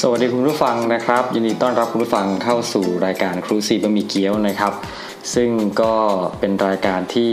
[0.00, 4.72] สวัสดีคุณผู้ฟังนะครับ ยินดีต้อนรับคุณผู้ฟังเข้าสู่รายการครูซีบะหมี่เกี๊ยวนะครับ
[5.34, 5.50] ซึ่ง
[5.82, 5.94] ก็
[6.38, 7.32] เป็นรายการที่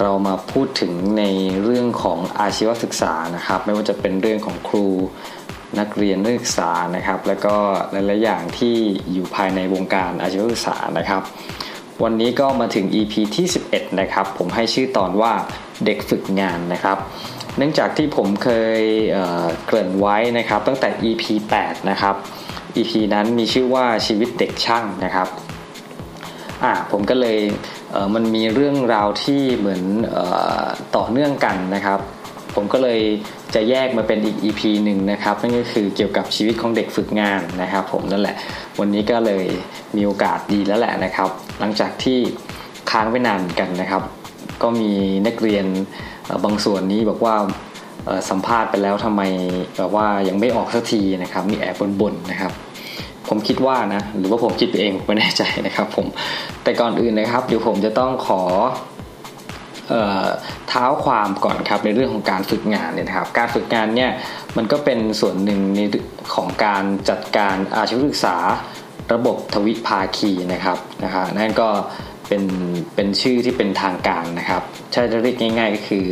[0.00, 1.24] เรามาพูดถึงใน
[1.62, 4.86] เรื่องของอาชีวศึกษานะครับ ไม่ว่าจะเป็นเรื่องของครู
[5.78, 7.54] นักเรียนนักศึกษานะครับ แล้วก็
[7.92, 8.76] หลายๆอย่างที่
[9.12, 11.22] อยู่ภายในวงการอาชีวศึกษานะครับ
[12.02, 15.32] วันนี้ก็มาถึง EP ที่ 11 นะครับ ผมให้ชื่อตอนว่า
[15.84, 16.98] เด็กฝึกงานนะครับ
[17.58, 18.48] เนื่องจากที่ผมเค
[18.78, 18.80] ย
[19.12, 21.24] เเกริ่นไว้นะครับตั้งแต่ EP
[21.60, 22.14] 8 นะครับ
[22.76, 25.28] EP นั้นมีชื่อว่าชีวิตเด็กช่างนะครับ
[26.64, 27.38] อ่าผมก็เลย
[27.92, 29.82] เมันมีเรื่องราวที่เหมือน
[30.16, 30.18] อ
[30.96, 32.00] ต่อเนื่องกันนะครับ
[32.54, 33.00] ผมก็เลย
[33.54, 38.36] จะแยกมาเป็นอีก EP หนึ่งนะครับนั่นก็คือเกี่ยวกับชีวิตของเด็กฝึกงานนะครับ ผมนั่นแหละ
[38.80, 39.46] วันนี้ก็เลย
[39.96, 41.30] มีโอกาสดีแล้วแหละนะครับ
[41.60, 42.18] หลังจากที่
[42.90, 44.02] ค้างไปนานกันนะครับ
[44.62, 44.92] ก็มี
[45.26, 45.66] นักเรียน
[46.44, 47.34] บางส่วนนี้บอกว่า
[48.30, 49.22] สัมภาษณ์ไปแล้วทำไม
[49.76, 52.52] แบบว่ายังไม่ออกสักทีนะครับมีแอบบนๆนะครับ
[53.28, 56.06] ผมคิดว่านะ หรือว่าผมคิดไปเองไม่แน่ใจนะครับผม
[56.62, 58.42] แต่ก่อนอื่นนะครับเดี๋ยวผมจะต้องขอ
[60.68, 64.10] เท้าความก่อนครับในเรื่องของการฝึกงานเนี่ยนะครับการฝึกงานเนี่ย
[64.56, 65.80] มันก็เป็นส่วนหนึ่งใน
[66.34, 68.36] ของการจัดการอาชีวศึกษา
[69.14, 71.68] ระบบทวิภาคีนะครับนะครนั่นก็
[72.07, 72.42] เเป็น
[72.94, 74.62] เป็นชื่อที่เป็นทางการนะครับ
[74.92, 76.04] ถ้าจะเรียกง่ายๆก็คือ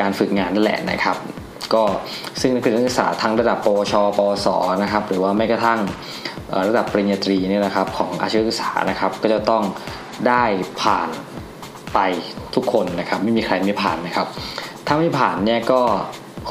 [0.00, 1.16] การฝึกงานนั่นแหละนะครับ
[1.74, 1.82] ก็
[2.40, 4.48] ซึ่งนักเรียนนักศึกษาทั้งระดับปวชปวส
[4.82, 5.80] นะครับ หรือว่าแม้กระทั่ง
[6.68, 9.62] ระดับปริญญาตรีนี่นะครับของอาชีวศึกษานะครับ ก็จะต้อง
[10.28, 10.44] ได้
[10.82, 11.08] ผ่าน
[11.94, 11.98] ไป
[12.54, 14.26] ทุกคนนะครับ ไม่มีใครไม่ผ่านนะครับ
[14.86, 15.80] ถ้าไม่ผ่านเนี่ยก็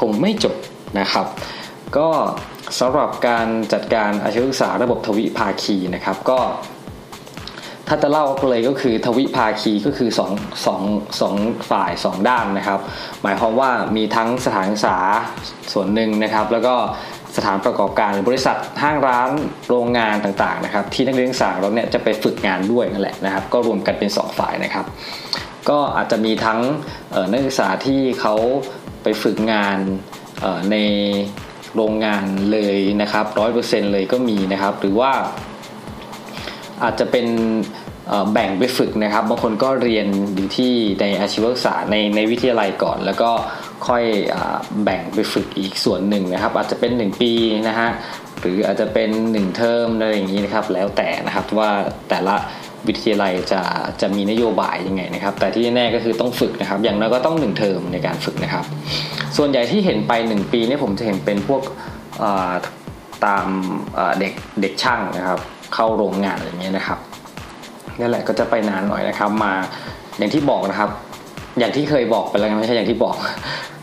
[0.00, 0.56] คงไม่จบ
[1.00, 1.26] นะครับ
[1.98, 2.08] ก็
[2.78, 6.38] สำหรับการจัดการอาชีวศึกษาระบบทวิภาคีนะครับ ก็
[7.88, 12.80] ถ้าจะเล่าเลยก็คือทวิภาคีก็คือ2 2 2ฝ่าย 2 ด้านนะครับ
[13.22, 14.98] หมายความว่ามีทั้งสถานศึกษา
[15.72, 16.74] ส่วนหนึ่งนะครับ แล้วก็
[17.36, 19.30] สถานประกอบการบริษัทห้างร้าน
[19.68, 24.86] โรงงานต่างๆนะครับ ที่นักเรียนศึกษาเราเนี่ยจะไปฝึกงานด้วยนั่นแหละนะครับ ก็รวมกันเป็น 2 ฝ่ายนะครับ
[25.68, 26.60] ก็อาจจะมีทั้ง
[27.32, 28.34] นักศึกษาที่เขา
[29.02, 29.78] ไปฝึกงาน
[30.70, 30.76] ใน
[31.76, 35.12] โรงงานเลยนะครับร้อยเปอร์เซ็นต์เลยก็มีนะครับ หรือว่า
[36.82, 37.26] อาจจะเป็น
[38.32, 43.30] แบ่งไปฝึกนะครับ บางคนก็เรียนอยู่ที่ในอาชีวศึกษาในในวิทยาลัยก่อน แล้วก็
[43.86, 44.04] ค่อย
[44.84, 47.32] แบ่งไปฝึกอีกส่วนหนึ่งนะครับ อาจจะเป็น 1 ปี
[47.68, 47.88] นะฮะ
[48.40, 51.70] หรืออาจจะเป็น 1 เทอมอะไรอย่างนี้นะครับ แล้วแต่นะครับว่า
[52.10, 52.34] แต่ละ
[52.88, 53.60] วิทยาลัยจะ
[54.00, 58.64] จะมีนโยบายยังไงนะครับ แต่ที่แน่ก็คือต้องฝึกนะครับ อย่างน้อยก็ต้อง 1 เทอมในการฝึกนะครับ
[59.36, 61.62] ส่วนใหญ่ที่เห็นไป 1 ปีนี่ผมจะเห็นเป็นพวก
[63.26, 63.46] ตาม
[64.18, 65.40] เด็กเด็กช่างนะครับ
[65.76, 66.98] เข้าโรงงานอย่างเงี้ยนะครับ
[68.00, 69.52] นั่นแหละก็จะไปนานหน่อยนะครับ มา
[70.18, 70.90] อย่างที่บอกนะครับ
[71.58, 73.16] อย่างที่เคยบอกไปแล้วไม่ใช่อย่างที่บอก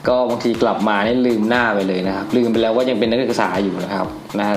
[0.08, 4.08] ก็บางทีกลับมานี่ลืมหน้าไปเลยนะครับ ลืมไปแล้วว่ายังเป็นนักศึกษาอยู่นะครับ
[4.40, 4.48] นะ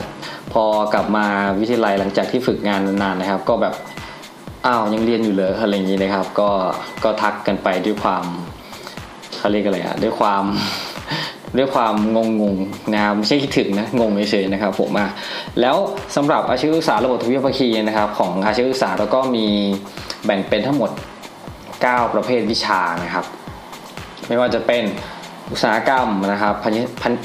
[0.53, 0.65] พอ
[0.95, 1.27] กลับมา
[1.61, 3.75] วิทยาลัยหลังจากที่ฝึกงานนานๆนะครับ ก็แบบ
[4.67, 6.49] อ้าวยังเรียนอยู่เลยอะไรอย่างนี้นะครับ ก็
[7.05, 8.25] ก็ทักกันไปด้วยความ
[9.39, 10.45] เขาเรียกอะไรอะด้วยความ
[11.57, 12.57] ด้วยความงงง
[12.95, 15.09] นะครับไม่ใช่คิดถึงนะงงเฉยๆนะครับผมอะ
[15.61, 15.77] แล้ว
[16.17, 19.47] สำหรับอาชีวศึกษาระบบทวิภาคีนะครับของอาชีวศึกษาเราก็มี
[20.25, 20.91] แบ่งเป็นทั้งหมด
[21.53, 23.25] 9 ประเภทวิชานะครับ
[24.29, 24.83] ไม่ว่าจะเป็น
[25.53, 26.55] อุตสาหกรรมนะครับ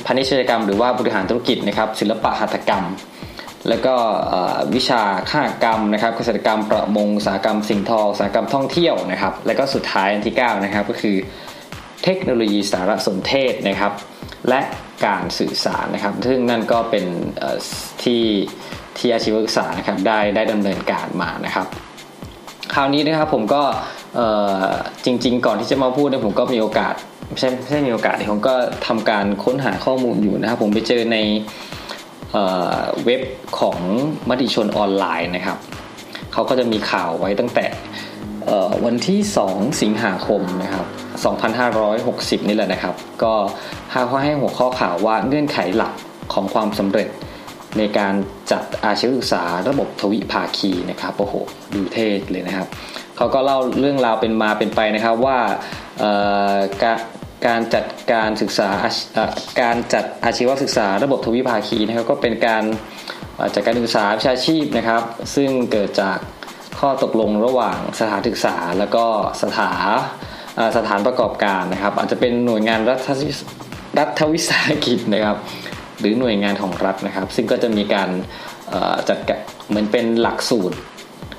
[0.06, 2.86] พาณิชยกรรม หรือว่าบริหารธุรกิจนะครับ ศิลปะหัตถกรรม
[3.70, 3.96] แล้วก็
[4.76, 5.02] วิชา
[5.32, 11.16] ข้ากรรมนะครับเกษตรกรรมประมงอุตสาหกรรมสิ่งทออุตสาหกรรมท่องเที่ยวนะครับ แล้วก็สุดท้ายอันที่ 9 นะครับก็คือ
[12.04, 13.94] เทคโนโลยีสารสนเทศนะครับ
[14.50, 14.62] และ
[15.06, 17.06] การสื่อสารนะครับ ซึ่งนั่นก็เป็น
[18.04, 18.24] ที่
[18.98, 21.68] ที่อาชีวศึกษานะครับได้ได้ดำเนินการมานะครับ
[22.74, 23.64] คราวนี้นะครับผมก็
[25.06, 26.94] จริง ๆ ก่อนที่จะมาพูดเนี่ยผมก็มีโอกาส
[27.30, 28.56] ไม่ใช่ไม่ใช่มีโอกาสผมก็
[28.88, 31.18] ทำการค้นหาข้อมูลอยู่นะครับ ผมไปเจอใน
[33.06, 33.22] เว็บ
[33.60, 33.80] ของ
[34.30, 35.58] มติชนออนไลน์นะครับ
[36.34, 37.66] เขาก็จะมีข่าวไว้ตั้งแต่
[38.86, 39.20] วันที่
[39.52, 40.86] 2 สิงหาคมนะครับ
[41.88, 43.34] 2560 นี่แหละนะครับ ก็
[43.92, 45.94] เขาให้หัวข้อข่าวว่าเงื่อนไขหลัก
[46.34, 47.10] ของความสำเร็จ
[47.78, 48.14] ในการ
[48.52, 51.36] จัดอาชีวศึกษาระบบทวิภาคีนะครับโอ้โห
[51.74, 52.68] ดูเท่เลยนะครับ
[53.18, 55.40] เขาก็เล่าเรื่องราวเป็นมาเป็นไปนะครับว่า
[56.84, 56.98] การ
[57.48, 58.70] การจัดการศึกษา
[59.62, 62.64] การจัดอาชีวศึกษาระบบทวิภาคีนะครับก็เป็นการ
[63.54, 65.02] จัดการศึกษาวิชาชีพนะครับ
[65.36, 66.18] ซึ่งเกิดจาก
[66.82, 69.06] ข้อตกลงระหว่างสถานศึกษา แล้วก็
[69.42, 69.72] สถา
[70.78, 73.00] สถานประกอบการนะครับ อาจจะเป็นหน่วยงานรัฐ
[74.00, 75.38] รัฐวิสาหกิจนะครับ
[76.00, 78.10] หรือหน่วยงานของรัฐนะครับ ซึ่งก็จะมีการ
[79.10, 79.18] จัด
[79.70, 80.78] เหมือนเป็นหลักสูตร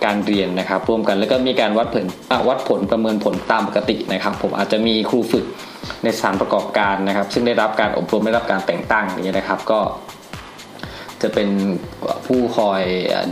[0.04, 2.06] การเรียนนะครับร่วมกันแล้วก็มีการวัดผล
[2.48, 5.46] วัดผลประเมินผลตามปกตินะครับ ผมอาจจะมีครูฝึก
[6.04, 9.80] ในสถานประกอบการนะครับ ซึ่งได้รับการอบรมได้รับการแต่งตั้งนี้นะครับ ก็
[11.22, 11.48] จะเป็น
[12.26, 12.82] ผู้คอย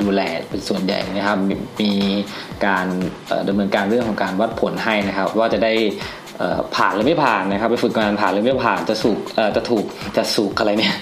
[0.02, 1.38] ดูแลเป็นส่วนใหญ่นะครับ
[1.80, 1.92] มี
[2.66, 2.86] การ
[3.48, 5.72] ดำเนินการเรื่องของการวัดผลให้นะครับ ว่าจะได้
[6.76, 9.18] ผ่านหรือไม่ผ่านนะครับ ไปฝึกงานผ่านหรือไม่ผ่านจะสูก
[9.56, 9.84] จะถูก
[10.16, 10.94] จะสูกอะไรเนี่ย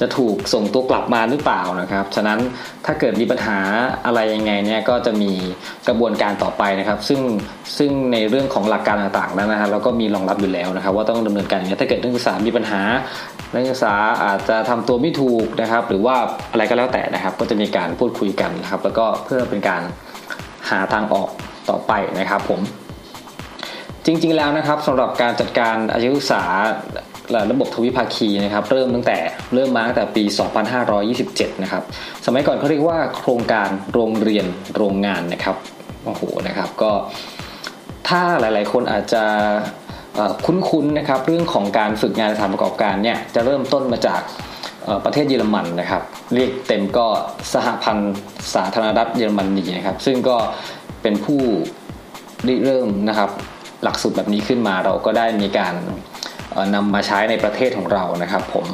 [0.00, 2.38] จะถูกส่งตัวกลับมาหรือเปล่านะครับ ฉะนั้น
[2.86, 3.58] ถ้าเกิดมีปัญหา
[4.06, 5.32] อะไรยังไงเนี่ยก็จะมี
[5.88, 7.20] กระบวนการต่อไปนะครับ ซึ่ง
[7.78, 12.80] ซึ่งในเรื่องของหลักการต่างๆนั้นนะครับเราก็มีรองรับอยู่แล้วนะครับ ว่าต้องดำเนินการอย่างนี้ถ้าเกิดนักศึกษามีปัญหา
[13.54, 13.94] นักศึกษา
[14.24, 16.16] อาจจะทำตัวไม่ถูกนะครับ หรือว่า
[16.52, 19.82] อะไรก็แล้วแต่นะครับ ก็จะมีการพูดคุยกันนะครับ แล้วก็เพื่อเป็นการ
[20.70, 21.28] หาทางออก
[21.70, 22.60] ต่อไปนะครับผม
[24.10, 26.42] จริง ๆ แล้วนะครับสำหรับการจัดการอาชีวศึกษา
[27.52, 29.18] ระบบทวิภาคีนะครับเริ่มตั้งแต่
[29.54, 30.24] เริ่มมาตั้งแต่ปี
[30.92, 31.82] 2527 นะครับ
[32.26, 34.46] สมัยก่อนเขาเรียกว่าโครงการโรงเรียน
[34.76, 35.56] โรงงานนะครับ
[36.04, 36.92] โอ้โหนะครับก็
[38.08, 39.24] ถ้าหลาย ๆ คนอาจจะ
[40.46, 44.20] คุ้นๆนะครับเรื่องของการฝึกงานสถานประกอบการเนี่ยจะเริ่มต้นมาจาก
[45.04, 46.02] ประเทศเยอรมันนะครับ
[46.34, 47.06] เรียกเต็มก็
[47.52, 48.14] สหพันธ์
[48.54, 50.36] สาธารณรัฐเยอรมนีนะครับ ซึ่งก็
[51.02, 51.40] เป็นผู้
[52.66, 53.30] เริ่มนะครับ
[53.82, 55.74] หลักสูตรแบบนี้ขึ้นมาเราก็ได้มีการ
[56.74, 58.66] นำมาใช้ในประเทศของเรานะครับผม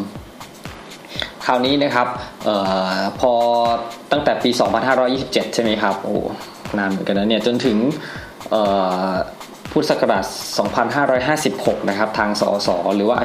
[1.45, 2.09] คราวนี้นะครับ
[2.49, 2.51] อ
[2.97, 3.33] อพอ
[4.13, 4.51] ตั้งแต่ปี
[5.03, 6.17] 2527 ใช่ไหมครับโอ้
[6.79, 7.79] นานเหมือนกันนะเนี่ยจนถึง
[9.71, 10.25] พุทธศักราช
[11.27, 13.19] 2556 นะครับ ทางสสหรือว่า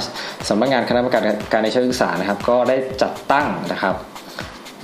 [0.50, 3.96] สำนักงานคณะกรรมการการในชั้นศึกษานะครับ ก็ได้จัดตั้งนะครับ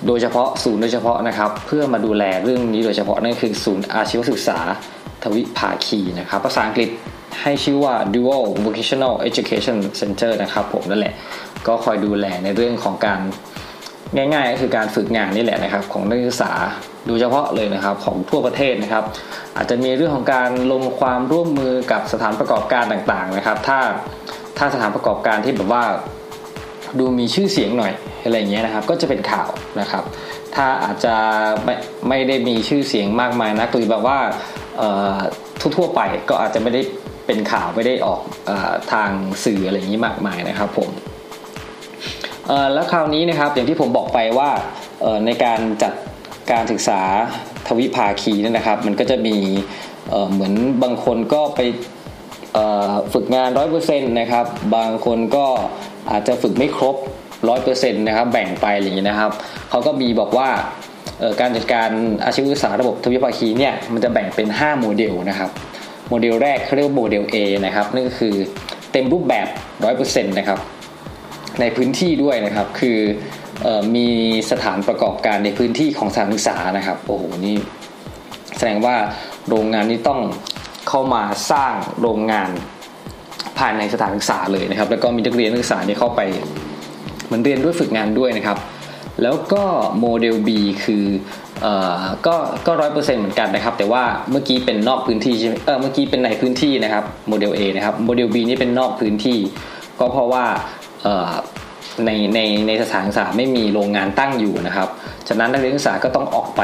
[0.07, 4.59] โดยเฉพาะศูนย์โดยเฉพาะนะครับ เพื่อมาดูแลเรื่องนี้โดยเฉพาะนั่นคือศูนย์อาชีวศึกษา
[5.25, 6.89] ทวิภาคีนะครับภาษาอังกฤษ
[7.41, 11.13] ให้ชื่อว่า Dual Vocational Education Center นะครับผมนั่นแหละ
[11.67, 13.19] ก็คอยดูแลในเรื่องของการ
[14.17, 16.51] ง่ายๆก็คือการฝึกงานนี่แหละนะครับ ของนักศึกษา
[17.09, 19.03] ดูเฉพาะเลยนะครับของทั่วประเทศนะครับ
[19.57, 23.79] อาจจะมีเรื่องของการลงความร่วมมือกับสถานประกอบการต่างๆนะครับ ถ้า
[24.57, 25.83] ถ้าสถานประกอบการที่แบบว่า
[26.99, 27.93] ดูมีชื่อเสียงหน่อย
[28.23, 29.49] อะไรเงี้ยนะครับ ก็จะเป็นข่าว
[29.79, 30.03] นะครับ
[30.55, 31.15] ถ้าอาจจะ
[31.63, 31.75] ไม่
[32.09, 34.19] ไม่ได้มีชื่อเสียงมากมายนะหรือแบบว่า
[35.77, 36.81] ทั่วๆไปก็อาจจะไม่ได้
[37.25, 38.51] เป็นข่าวไม่ได้ออกอ
[38.91, 39.09] ทาง
[39.43, 40.89] สื่ออะไรอย่างนี้มากมายนะครับผม
[42.73, 44.49] แล้วคราวนี้นะครับอย่างที่ผมบอกไปว่า
[45.25, 45.93] ในการจัด
[46.51, 47.01] การศึกษา
[47.67, 49.37] ทวิภาคีนั่นนะครับ มันก็จะมี
[50.33, 51.61] เหมือนบางคนก็ไป
[53.13, 54.45] ฝึกงานร้อยเปอร์เซ็นต์นะครับ
[54.75, 55.45] บางคนก็
[56.11, 56.95] อาจจะฝึกไม่ครบ
[57.49, 59.31] ร้อยเปอร์เซ็นต์นะครับ แบ่งไปอย่างนี้นะครับ
[59.69, 60.49] เขาก็มีบอกว่า
[61.39, 61.89] การจัดการ
[62.23, 65.49] อาชีวศึกษาระบบทวิภาคีเนี่ยมันจะแบ่งเป็น 5 โมเดลนะครับ
[66.09, 67.35] โมเดลแรกเขาเรียกว่าโมเดล A
[67.65, 68.33] นะครับนั่นก็คือ
[68.91, 69.47] เต็มรูปแบบ
[69.87, 70.59] 100%นะครับ
[71.61, 72.99] ในพื้นที่ด้วยนะครับคือ
[73.65, 74.07] อมี
[74.51, 77.57] สถานประกอบการในพื้นที่ของสถานศึกษานะครับโอ้โหนี่
[78.57, 78.95] แสดงว่า
[79.49, 80.19] โรงงานนี้ต้อง
[80.89, 82.49] เข้ามาสร้างโรงงาน
[83.57, 86.21] ภายในสถานศึกษาเลยนะครับ แล้วก็มีนักเรียนนักศึกษานี่เข้าไป
[87.25, 88.57] เหมือนเรียนด้วยฝึกงานด้วยนะครับ
[89.23, 89.63] แล้วก็
[89.99, 90.49] โมเดล B
[90.83, 91.05] คือ
[91.61, 92.35] เอ่อก็
[92.67, 99.39] ก็ร้อยเปอร์เซ็นต์เหมือนกันนะครับ แต่ว่าเมื่อกี้เป็นนอกพื้นที่ใช่ไหมเออเมื่อกี้เป็นในพื้นที่นะครับโมเดล A นะครับโมเดล B นี่เป็นนอกพื้นที่
[99.99, 100.45] ก็เพราะว่า
[101.03, 101.31] เอ่อ
[102.05, 104.89] ในในในสถานศึกษาไม่มีโรงงานตั้งอยู่นะครับ
[105.29, 106.61] ฉะนั้นนักเรียนศึกษาก็ต้องออกไป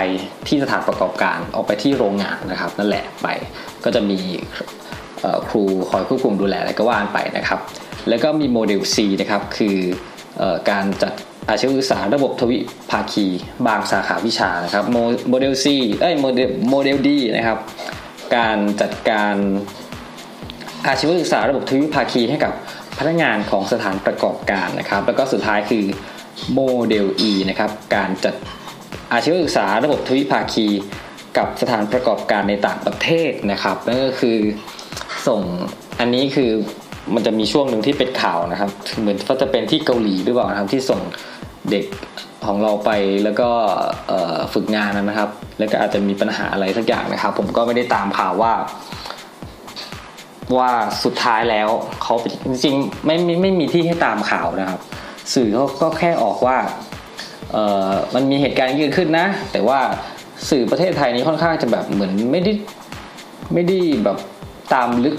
[0.47, 3.27] ที่สถานประกอบการออกไปที่โรงงานนะครับ นั่นแหละไป
[3.83, 4.19] ก็จะมี
[5.49, 7.59] ครูคอยควบคุมดูแลอะไรก็ว่านไปนะครับ
[8.09, 9.77] แล้วก็มีโมเดล C นะครับคือ
[10.41, 11.13] อการจัด
[11.49, 12.57] อาชีวศึกษาระบบทวิ
[12.91, 13.25] ภาคี
[13.67, 14.85] บางสาขาวิชานะครับ
[15.29, 15.65] โมเดล C
[16.01, 17.57] เอ้ยโมเดลโมเดล D นะครับ
[18.35, 19.35] การจัดการ
[20.87, 22.53] อาชีวศึกษาระบบทวิภาคีให้กับ
[22.99, 25.85] พนักงานของสถานประกอบการนะครับ แล้วก็สุดท้ายคือ
[26.53, 28.35] โมเดล E นะครับ การจัด
[29.13, 30.67] อาชีวศึกษาระบบทวิภาคี
[31.37, 34.37] กับสถานประกอบการในต่างประเทศนะครับนั่นก็คือ
[35.27, 35.41] ส่ง
[35.99, 36.51] อันนี้คือ
[37.15, 38.69] มันจะมีช่วงหนึ่งที่เป็นข่าวนะครับ
[39.01, 40.99] เหมือนว่าจะเป็นที่เกาหลีหรือเปล่านะครับที่ส่ง
[41.71, 41.85] เด็ก
[42.45, 42.89] ของเราไป
[43.23, 43.49] แล้วก็
[44.53, 48.53] ฝึกงานนะครับ แล้วก็อาจจะมีปัญหาอะไรสักอย่างนะครับ ผมก็ไม่ได้ตามข่าวว่า
[50.57, 50.71] ว่า
[51.03, 51.69] สุดท้ายแล้ว
[52.03, 52.15] เขา
[52.47, 54.79] จริงๆไม่ไม่ไม่มีที่ให้ตามข่าวนะครับ
[55.33, 56.57] สื่อเขาก็แค่ออกว่า
[57.51, 57.57] เอ
[57.89, 59.79] อมันมีเหตุการณ์เกิดขึ้นนะ แต่ว่า
[60.49, 62.51] สื่อประเทศไทยนี้ค่อนข้างจะแบบเหมือนไม่ได้
[63.53, 64.17] ไม่ได้แบบ
[64.73, 65.15] ตามลึก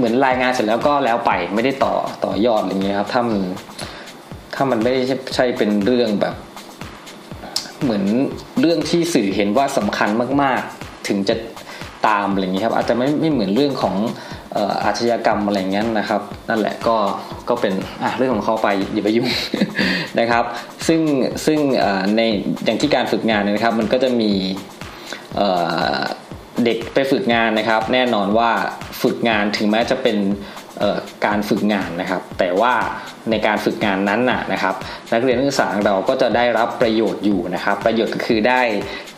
[0.00, 3.40] เหมือนรายงานเสร็จแล้วก็แล้วไปไม่ได้ต่อต่อยอดอะไรเงี้ยครับถ้ามัน
[4.54, 4.92] ถ้ามันไม่
[5.34, 6.34] ใช่เป็นเรื่องแบบ
[7.82, 8.04] เหมือน
[8.60, 10.08] เรื่องที่สื่อเห็นว่าสำคัญ
[10.42, 11.36] มาก ๆ ถึงจะ
[12.06, 13.96] ตามอะไรเงี้ยครับอาจจะไม่ไม่เหมือนเรื่องของ
[14.84, 16.96] อาชญากรรมอะไรเงี้ยนะครับ นั่นแหละก็
[17.48, 17.74] ก็เป็น
[18.18, 19.28] เรื่องของเขาไปอย่าไปยุ่ง
[20.20, 20.44] นะครับ
[20.86, 21.00] ซึ่ง
[21.46, 21.58] ซึ่ง
[22.16, 22.20] ใน
[22.64, 24.32] อย่างที่การฝึกงานนะครับ มันก็จะมี
[26.64, 28.50] เด็กไปฝึกงานนะครับ แน่นอนว่า
[29.02, 30.18] ฝึกงานถึงแม้จะเป็น
[31.26, 32.74] การฝึกงานนะครับ แต่ว่า
[33.30, 34.74] ในการฝึกงานนั้นน่ะนะครับ
[35.12, 38.62] นักเรียนนักศึกษาเราก็จะได้รับประโยชน์อยู่นะครับ ประโยชน์ก็คือได้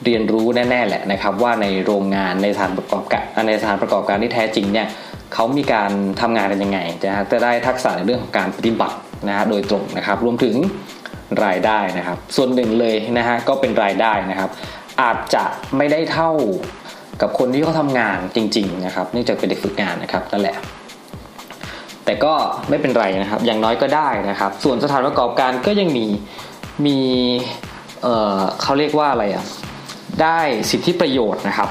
[0.04, 4.86] เรียนรู้แน่ๆแหละนะครับ ว่าในโรงงานในสถานประกอบการในสถานประกอบการที่แท้จริงเนี่ย
[5.34, 8.96] เขามีการทำงานกันยังไงนะจะได้ทักษะในเรื่องของการปฏิบัติ
[9.28, 10.54] นะฮะโดยตรงนะครับ รวมถึง
[11.44, 14.50] รายได้นะครับ ส่วนหนึ่งเลยนะฮะก็เป็นรายได้นะครับ
[15.02, 15.44] อาจจะ
[15.76, 16.32] ไม่ได้เท่า
[17.20, 20.56] กับคนที่เขาทำงานจริง ๆ นะครับ เนื่องจากเป็นเด็กฝึกงานนะครับนั่นแหละ
[22.04, 22.34] แต่ก็
[22.68, 26.06] ไม่เป็นไรนะครับ อย่างน้อยก็ได้นะครับ ส่วนสถานประกอบการก็ยังมี
[26.86, 26.98] มี
[28.02, 29.44] เอ่อเขาเรียกว่าอะไรอะ
[30.22, 30.40] ได้
[30.70, 31.68] สิทธิประโยชน์นะครับ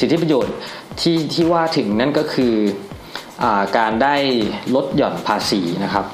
[0.00, 0.54] สิทธิประโยชน์
[1.00, 2.54] ที่ที่ว่าถึงนั่นก็คือ
[3.42, 3.44] อ
[3.76, 4.16] การได้
[4.74, 6.04] ลดหย่อนภาษีนะครับ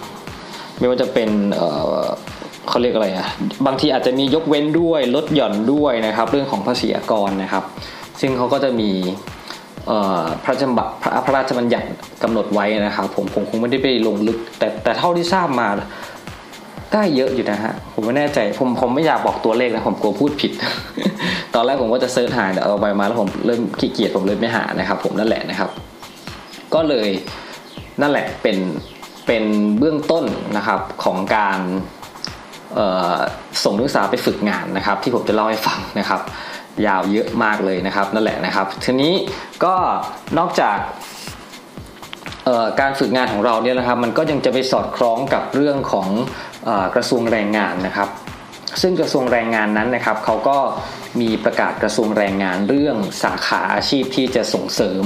[0.78, 3.28] ไม่ว่าจะเป็นเเขาเรียกอะไรอะ
[3.66, 7.64] บางทีอาจจะมียกเว้นด้วยลดหย่อนด้วยนะครับ เรื่องของภาษีอากรนะครับ
[8.20, 8.90] ซึ่งเขาก็จะมี
[10.44, 10.88] พระราชบัญ
[11.26, 11.86] พระราชบัญญัติ
[12.22, 15.68] กำหนดไว้นะครับผมผมคงไม่ได้ไปลงลึก แต่แต่เท่าที่ทราบมา
[16.92, 20.52] ได้เยอะอยู่นะฮะผมไม่แน่ใจผมผมไม่อยากบอกตัวเลขนะผมกลัวพูดผิด
[21.54, 25.70] ตอนแรกผมก็จะเซิร์ชหาแต่เอาไปมาแล้วผมเริ่มขี้เกียจผมเลยไม่หานะครับ ผมนั่นแหละนะครับ
[26.74, 27.08] ก็เลย
[28.00, 28.58] นั่นแหละเป็น
[29.26, 29.44] เป็น
[29.78, 30.24] เบื้องต้น
[30.56, 31.60] นะครับของการ
[33.64, 36.20] ส่งนักศึกษาไปฝึกงานนะครับ ที่ผมจะเล่าให้ฟังนะครับ
[36.86, 39.14] ยาวเยอะมากเลยนะครับ นั่นแหละนะครับ ทีนี้
[39.64, 39.74] ก็
[40.38, 40.78] นอกจาก
[42.80, 46.08] การฝึกงานของเราเนี่ยนะครับ มันก็ยังจะไปสอดคล้องกับเรื่องของ
[46.68, 48.08] อกระทรวงแรงงานนะครับ
[48.82, 50.58] ซึ่งกระทรวงแรงงานนั้นนะครับเขาก็
[51.20, 55.04] มีประกาศกระทรวงแรงงานเรื่องสาขาอาชีพที่จะส่งเสริม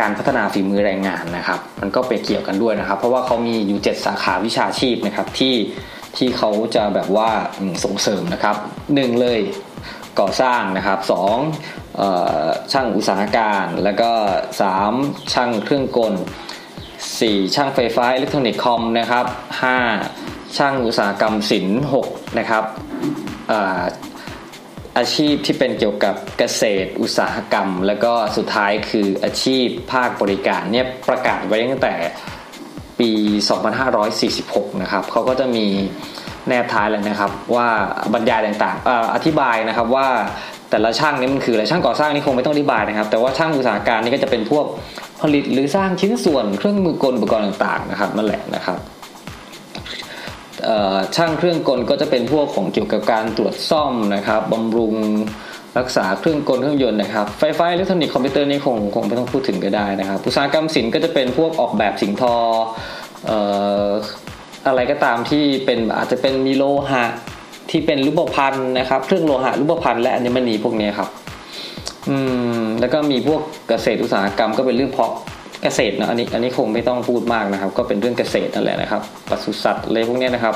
[0.00, 5.54] การพัฒนาฝีมือแรงงานนะครับ มันก็ไปเกี่ยวกันด้วยนะครับ เพราะว่าเขามีอยู่ 7 สาขาวิชาชีพนะครับที่
[6.16, 7.28] ที่เขาจะแบบว่า
[7.84, 8.56] ส่งเสริมนะครับ
[8.94, 9.40] หนึ่งเลย
[10.20, 11.36] ก่อสร้างนะครับสอง
[12.72, 14.12] ช่างอุตสาหการแล้วก็
[14.60, 14.92] สาม
[15.32, 16.14] ช่างเครื่องกล
[17.20, 19.26] สี่ช่างไฟฟ้าอิเล็กทรอนิกส์คอมนะครับ
[19.62, 19.78] ห้า
[20.56, 22.08] ช่างอุตสาหกรรมศิลป์หก
[22.38, 22.64] นะครับ
[24.98, 31.94] อาชีพที่เป็นเกี่ยวกับเกษตรอุตสาหกรรม แล้วก็สุดท้ายคืออาชีพภาคบริการเนี่ยประกาศไว้ตั้งแต่
[33.00, 33.10] ปี
[33.96, 35.66] 2546 นะครับเขาก็จะมี
[36.48, 37.68] แนบท้ายเลยนะครับ ว่า
[38.12, 40.06] บรรยายต่างๆอธิบายนะครับว่า
[40.70, 44.64] แต่ละช่างนี่มันคืออะไรช่างก่อสร้างนี่คงไม่ต้องอธิบายนะครับ แต่ว่าช่างอุตสาหการนี่ก็จะเป็นพวก
[45.20, 48.78] ผลิตหรือสร้างชิ้นส่วนเครื่องมือกลอุปกรณ์ต่างๆนะครับนั่นแหละนะครับ
[51.16, 54.94] ช่างเครื่องกลก็จะเป็นพวกของเกี่ยวกับการตรวจซ่อมนะครับบำรุง
[55.78, 62.34] รักษาเครื่องกลเครื่องยนต์นะครับไฟฟ้าอิเล็กทรอนิกส์คอมพิวเตอร์นี่คงคงไม่ต้องพูดถึงก็ได้นะครับอุตสาหกรรมศิลป์ก็จะเป็นพวกออกแบบสิ่งทอ
[64.68, 67.04] อะไรก็ตามที่เป็นอาจจะเป็นมีโลหะ
[67.70, 71.08] ที่เป็นรูปพันธ์นะครับ เครื่องโลหะรูปพันธ์และอัญมณีพวกนี้ครับ
[72.08, 72.16] อื
[72.60, 75.12] มแล้วก็มีพวกเกษตรอุตสาหกรรมก็เป็นเรื่องเพาะ
[75.62, 80.54] เกษตรนะอันนี้อันนี้คงไม่ต้องพูดมากนะครับ ก็เป็นเรื่องเกษตรนั่นแหละนะครับปศุสัตว์อะไรพวกนี้นะครับ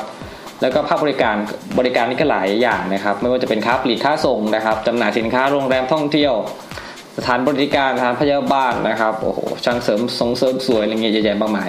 [0.62, 1.36] แล้วก็ภาคบริการ
[1.78, 6.34] บริการนี่ก็หลายอย่างนะครับ ไม่ว่าจะเป็นค้าปลีกค้าส่งนะครับจำหน่ายสินค้าโรงแรมท่องเที่ยว
[7.16, 11.68] สถานบริการสถานพยาบาลนะครับโอ้โหช่างเสริมส่งเสริมสวยอะไรเงี้ยเยอะแยะมากมาย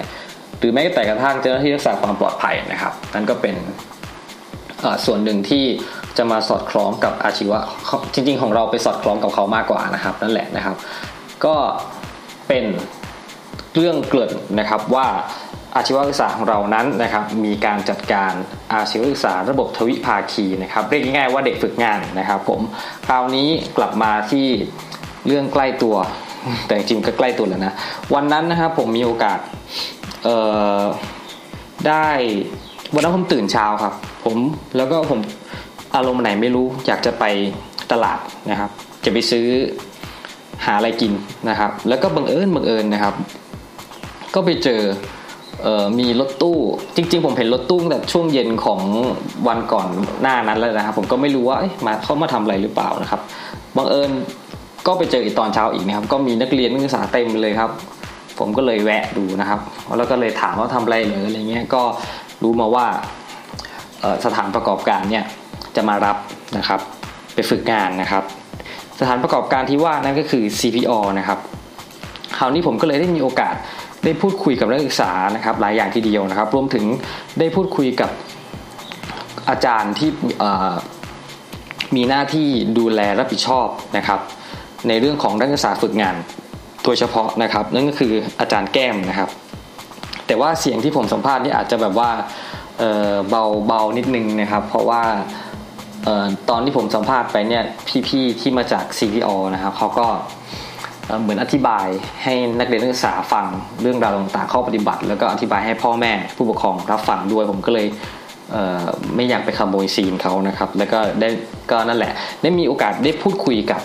[0.62, 3.56] หรือแม้แต่กระทั่งเจ้าหน้าที่รักษาความปลอดภัยนะครับนั่นก็เป็น
[5.06, 5.64] ส่วนหนึ่งที่
[6.16, 7.58] จะมาสอดคล้องกับอาชีวะ
[8.14, 10.76] จริง ๆ ของเราไปสอดคล้องกับเขามากกว่านะครับ นั่นแหละนะครับ
[11.44, 11.54] ก็
[12.48, 12.64] เป็น
[13.74, 15.06] เรื่องเกิดนะครับว่า
[15.76, 18.32] อาชีวศึกษาของเรานั้นนะครับมีการจัดการ
[18.72, 22.60] อาชีวศึกษาระบบทวิภาคีนะครับเรียกง่ายๆว่าเด็กฝึกงานนะครับ ผม
[23.06, 24.46] คราวนี้กลับมาที่
[25.26, 25.96] เรื่องใกล้ตัว
[26.66, 27.74] แต่จริงก็ใกล้ตัวแล้วนะ
[28.14, 29.38] วันนั้นนะครับผมมีโอกาส
[30.24, 30.36] เอ่
[30.80, 30.82] อ
[31.88, 32.08] ได้
[32.94, 34.36] วันนั้นผมตื่นเช้าครับ ผม
[34.76, 35.20] แล้วก็ผม
[35.94, 37.24] อารมณ์ไหนไม่รู้ อยากจะไป
[37.92, 38.18] ตลาด
[38.50, 38.70] นะครับ
[39.04, 39.46] จะไปซื้อ
[40.64, 41.12] หาอะไรกิน
[41.48, 43.14] นะครับ แล้วก็บังเอิญบังเอิญนะครับ
[44.34, 44.82] ก็ไปเจอ
[45.62, 46.58] เออมีรถตู้
[46.96, 48.80] จริง ๆ ผมเห็นรถตู้แต่ช่วงเย็นของ
[49.48, 49.88] วันก่อน
[50.22, 53.20] หน้านั้นแล้วนะครับ ผมก็ไม่รู้ว่ามาเขามาทำอะไรหรือเปล่านะครับ
[53.76, 54.10] บังเอิญ
[54.86, 57.70] ก็ไปเจออีกตอนเช้าอีกนะครับ ก็มีนักเรียนนักศึกษาเต็มเลยครับ
[58.42, 59.60] ผมก็เลยแวะดูนะครับ
[59.98, 61.82] แล้วก็เลยถามว่าทำอะไรหรืออะไรเงี้ยก็
[62.42, 62.86] รู้มาว่า
[64.24, 65.24] สถานประกอบการเนี่ย
[65.76, 66.16] จะมารับ
[66.58, 66.80] นะครับ
[67.34, 68.24] ไปฝึกงานนะครับ
[69.00, 71.38] สถานประกอบการที่ว่านั่นก็คือ CPO นะครับ
[72.38, 73.54] คราวนี้ผมก็เลยได้มีโอกาส
[74.04, 76.84] ได้พูดคุยกับนักศึกษานะครับ หลายอย่างทีเดียวนะครับ รวมถึง
[77.38, 78.10] ได้พูดคุยกับ
[79.50, 80.10] อาจารย์ที่
[81.96, 84.20] มีหน้าที่ดูแลรับผิดชอบนะครับ
[84.88, 86.16] ในเรื่องของนักศึกษาฝึกงาน
[86.84, 89.30] โดยเฉพาะนะครับ นั่นก็คืออาจารย์แก้มนะครับ
[90.26, 92.10] แต่ว่าเสียงที่ผมสัมภาษณ์นี่อาจจะแบบว่า
[93.30, 95.02] เบาเบานิดนึงนะครับ เพราะว่า
[96.50, 97.62] ตอนที่ผมสัมภาษณ์ไปเนี่ย
[98.08, 100.06] พี่ๆที่มาจาก CPO นะครับเขาก็
[101.22, 101.86] เหมือนอธิบาย
[102.22, 103.46] ให้นักเรียนนักศึกษาฟัง
[103.82, 107.86] เรื่องราวต่างๆข้อปฏิบัติ แล้วก็อธิบายให้พ่อแม่ผู้ปกครองรับฟังด้วยผมก็เลย
[108.52, 111.28] เไม่อยากไปขโมยซีนเขานะครับ แล้วก็ได้
[111.70, 112.12] ก็นั่นแหละ
[112.42, 113.80] ได้มีโอกาสได้พูดคุยกับ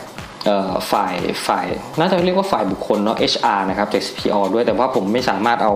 [0.92, 1.16] ฝ่าย
[1.48, 1.66] ฝ่าย
[2.00, 5.74] น่าจะเรียกว่าฝ่ายบุคคลเนาะ HR นะครับจาก CPO ด้วยแต่ว่าผมไม่สามารถเอา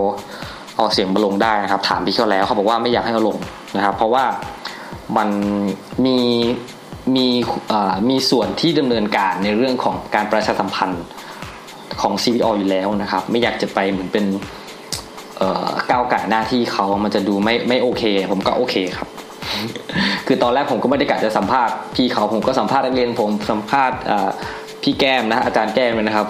[0.78, 3.38] เอาเสียงมาลงได้นะครับ ถามพี่เขาแล้วเขาบอกว่าไม่อยากให้เอาลง
[3.78, 4.24] นะครับ เพราะว่า
[5.18, 5.30] มัน
[6.06, 6.18] มี
[7.16, 7.28] มี
[8.10, 11.04] มีส่วนที่ดำเนินการในเรื่องของการประชาสัมพันธ์
[12.02, 14.26] ของ CPO อยู่แล้วนะครับ ไม่อยากจะไปเหมือนเป็น
[15.92, 19.10] ก้าวไก่หน้าที่เขามันจะดูไม่ไม่โอเค ผมก็โอเคครับ
[20.28, 23.98] คือตอนแรกผมก็ไม่ได้กะจะสัมภาษณ์พี่เขาผมก็สัมภาษณ์นักเรียนผมสัมภาษณ์
[24.84, 26.28] พี่แก้มนะอาจารย์แก้มเลยนะครับ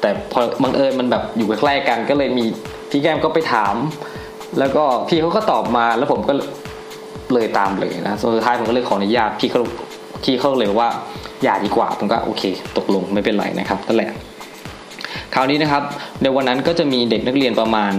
[0.00, 2.44] แต่พอบังเอิญมันแบบอยู่ใกล้ๆกัน ก็เลยมี
[2.90, 3.74] พี่แก้มก็ไปถาม
[4.58, 6.32] แล้วก็พี่เขาก็ตอบมาแล้วผมก็
[7.34, 9.62] เลยตามเลยนะสุดท้ายผมก็เลยขออนุญาตพี่เขา
[10.24, 10.88] พี่เขาเลยว่า
[11.42, 12.42] อย่าดีกว่าผมก็โอเค
[12.76, 14.10] ตกลงไม่เป็นไรนะครับนั่นแหละ
[15.34, 15.82] คราวนี้นะครับ
[16.22, 17.92] ในวันนั้นก็จะมีเด็กนักเรียนประมาณ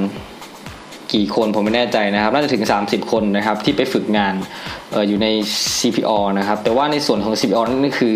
[1.15, 4.33] กี่คนผมไม่แน่ใจนะครับ น่าจะถึง 30 คนนะครับที่ไปฝึกงาน
[4.93, 5.27] อออยู่ใน
[5.79, 8.15] CPO นะครับ แต่ว่าในส่วนของ CPO นั่นคือ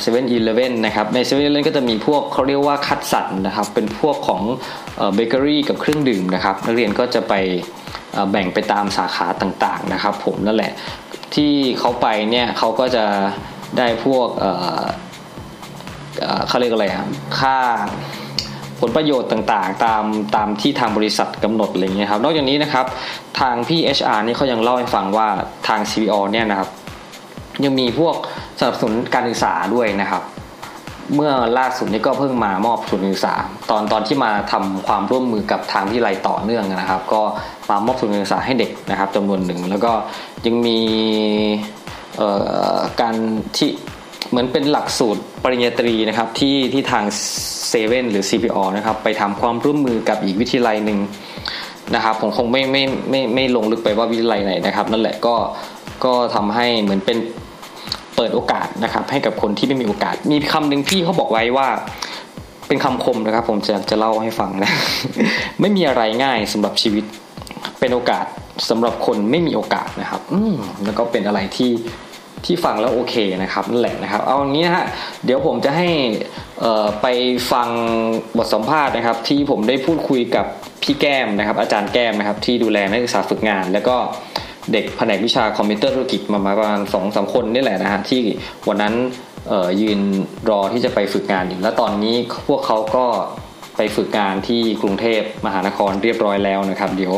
[0.00, 4.42] เซเว่นอีเลฟเว่นนะครับในเซเว่นอีเลฟเว่นก็จะมีพวกเขาเรียกว่าคัดสรรนะครับ เป็นพวกของ
[5.14, 7.34] เบเกอรี่กับเครื่องดื่มนะครับ นักเรียนก็จะไป
[8.30, 10.72] แบ่งไปตามสาขาต่างๆนะครับ ผมนั่นแหละ
[11.34, 13.04] ที่เขาไปเนี่ยเขาก็จะ
[13.78, 14.28] ได้พวก
[16.48, 17.08] เขาเรียกอะไรอะ
[17.40, 17.58] ค่า
[18.80, 20.04] ผลประโยชน์ต่างๆ ตาม
[20.36, 22.86] ตามที่ทางบริษัทกำหนดอะไรเงี้ยครับ นอกจากนี้นะครับ
[23.40, 25.28] ทางพี่ HR นี่เขายังเล่าให้ฟังว่า
[25.68, 26.68] ทาง CBO เนี่ยนะครับ
[27.64, 28.14] ยังมีพวก
[28.58, 30.22] สนับสนุนการศึกษาด้วยนะครับ
[31.14, 33.34] เมื่อล่าสุดนี้ก็เพิ่งมามอบทุนการศึกษา
[33.70, 37.22] ตอนตอนที่มาทำความร่วมมือกับทางที่ไรต่อเนื่องนะครับ ก็
[37.68, 39.92] มามอบทุนการศึกษาให้เด็กนะครับจำนวนหนึ่งแล้วก็
[40.46, 40.78] ยังมี
[43.00, 43.16] การ
[43.56, 43.70] ที่
[44.30, 47.04] เหมือนเป็นหลักสูตรปริญญาตรีนะครับที่ที่ทาง
[47.68, 50.98] เซเว่นหรือ CPO นะครับไปทำความร่วมมือกับอีกวิทยาลัยหนึ่ง
[51.94, 55.34] นะครับผมคงไม่ไม่ไม่ไม่ลงลึกไปว่าวิทยาลัยไหนนะครับ นั่นแหละก็
[56.04, 57.18] ก็ทำให้เหมือนเป็น
[58.16, 61.68] เปิดโอกาสนะครับ ให้กับคนที่ไม่มีโอกาส มีคำหนึ่งพี่เขาบอกไว้ว่า
[62.68, 64.70] เป็นคำคมนะครับ ผมจะจะเล่าให้ฟังนะ
[65.60, 67.04] ไม่มีอะไรง่ายสำหรับชีวิต
[67.80, 68.26] เป็นโอกาส
[68.70, 71.70] สำหรับคนไม่มีโอกาสนะครับ อืมแล้วก็เป็นอะไรที่
[72.46, 74.84] ที่ฟังแล้วโอเคนะครับนั่นแหละนะครับ เอางี้นะฮะ
[75.24, 75.88] เดี๋ยวผมจะให้
[77.02, 77.06] ไป
[77.52, 77.68] ฟัง
[78.38, 80.46] บทสัมภาษณ์นะครับ ที่ผมได้พูดคุยกับ
[80.82, 83.96] พี่แก้มนะครับ อาจารย์แก้มนะครับที่ดูแลนักศึกษาฝึกงาน แล้วก็
[84.72, 88.22] เด็กแผนกวิชาคอมพิวเตอร์ธุรกิจมาประมาณสองสามคนนี่แหละนะฮะที่
[88.68, 88.94] วันนั้น
[89.80, 90.00] ยืน
[90.50, 92.16] รอที่จะไปฝึกงานอยู่แล้วตอนนี้
[92.48, 93.04] พวกเขาก็
[93.76, 97.14] ไปฝึกงานที่กรุงเทพมหานครเรียบร้อยแล้วนะครับ เดี๋ยว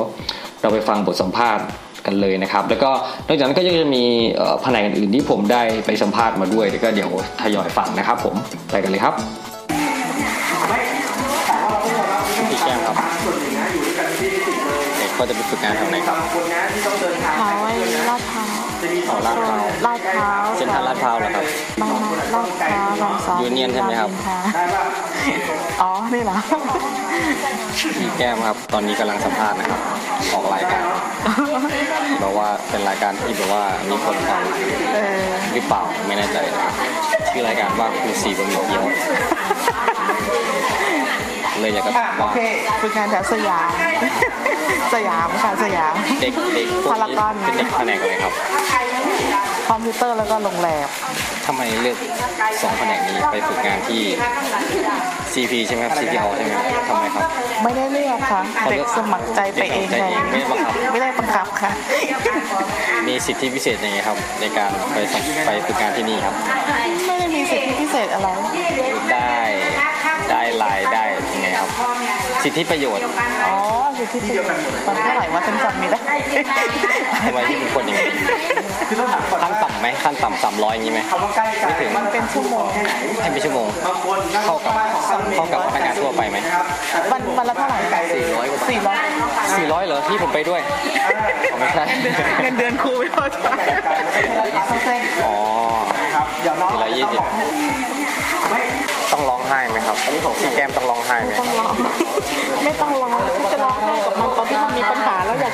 [0.61, 1.65] เราไปฟังบทสัมภาษณ์
[2.07, 2.91] กันเลยนะครับ แล้วก็
[3.27, 4.05] นอกจากนั้นก็ยังจะมี
[4.37, 8.35] เอ่อแผนกอื่นๆที่ผมได้ไปสัมภาษณ์มาด้วยแล้วก็เดี๋ยวทยอยฟังนะครับ ผม
[8.71, 9.15] ไปกันเลยครับ
[12.51, 12.97] พี่แก้มครับ
[14.99, 17.71] เด็กก็จะไปฝึกงานแถวไหนครับเท้าไว้
[18.11, 18.59] ลาดพร้าว
[19.11, 21.45] อ๋อลาดพร้าวลาดพร้าวเส้นทางลาดพร้าวเหรอครับ
[21.81, 24.73] บางนาลาดพร้าวบางซอยยูเนียนใช่ไหมครับาม
[25.27, 26.37] อินทราอ๋อนี่เหรอ
[27.99, 29.81] พี่แก้มครับ ตอนนี้กำลังสัมภาษณ์นะครับ
[30.33, 30.83] ออกรายการ
[32.29, 34.43] บอกว่าเป็นรายการที่แบบว่ามีคนฟัง
[34.95, 36.75] เออหรือเปล่าไม่แน่ใจนะครับ
[37.31, 38.85] ชื่อรายการว่าคุณสีบะหมี่เกี๊ยว
[41.61, 42.31] เลยอยากจะถามว่า
[42.81, 43.71] ฝึกงานแถวสยาม
[44.95, 48.33] สยามค่ะสยาม เด็กเด็กพวกพารากอน นี้เป็นเด็กแผนกอะไรครับ
[49.69, 50.89] คอมพิวเตอร์แล้วก็โรงแรม
[51.47, 51.97] ทำไมเลือก
[52.63, 54.05] สองแผนกนี้ไปฝึกงานที่
[55.35, 57.31] CP ใช่ไหมครับ CPO ใช่ไหมครับทำไมครับ
[57.63, 61.71] ไม่ได้เลือกค่ะเขาเลืเด็อกกสมัครใจไปเองเด็กสมัครใจเองไม่เลได้ยบังคับไม่ได้บังคับค่ะ
[63.09, 66.35] มีสิทธิพิเศษยังไงครับ ในการไปสัมไปฝึกงานที่นี่ครับ
[67.07, 68.29] ไม่ได้มีสิทธิพิเศษอะไร
[69.13, 69.41] ได้
[70.31, 71.08] ได้รายได้ยังไงครับ
[72.45, 73.03] สิทธิประโยชน์
[73.47, 73.57] อ๋อ
[73.99, 74.45] สิทธิพิเศษ
[74.87, 75.99] ตอนเท่าไหร่ว่าฉันจำไม่ได้
[77.25, 78.09] ทำไมที่เป็นคนอย่างนี้
[79.43, 81.01] ขั้นต่ำไหมขั้นต่ำสามร้อยอย่างนี้ไหม
[81.67, 82.65] ไม่ถึงมันเป็นชั่วโมง
[83.23, 83.67] ให้เป็นชั่วโมง
[84.47, 84.73] เข้ากับ
[85.37, 86.37] เข้ากับพนักงานทั่วไปไหม
[87.13, 89.07] วันวันละเท่าไหร่สี่ร้อยกว่าบาทสี่ร้อย
[89.57, 90.61] สี่ร้อยเหรอที่ผมไปด้วย
[91.53, 91.85] อ๋อไม่ใช่
[92.43, 93.53] เงินเดือนครูไม่พอใช้
[94.71, 94.89] โอเค
[95.25, 95.35] อ๋อ
[96.73, 97.29] สี่ร้อยยี่สิบต้อง
[100.19, 101.75] นนี้ของพี่แก้มต้องร้องไห้ไหมต้องร้อง
[102.65, 103.19] ไม่ต้องร้อง
[103.53, 105.53] จะร้องไห้กับมันตอนที่มันมีปัญหาแล้วอยาก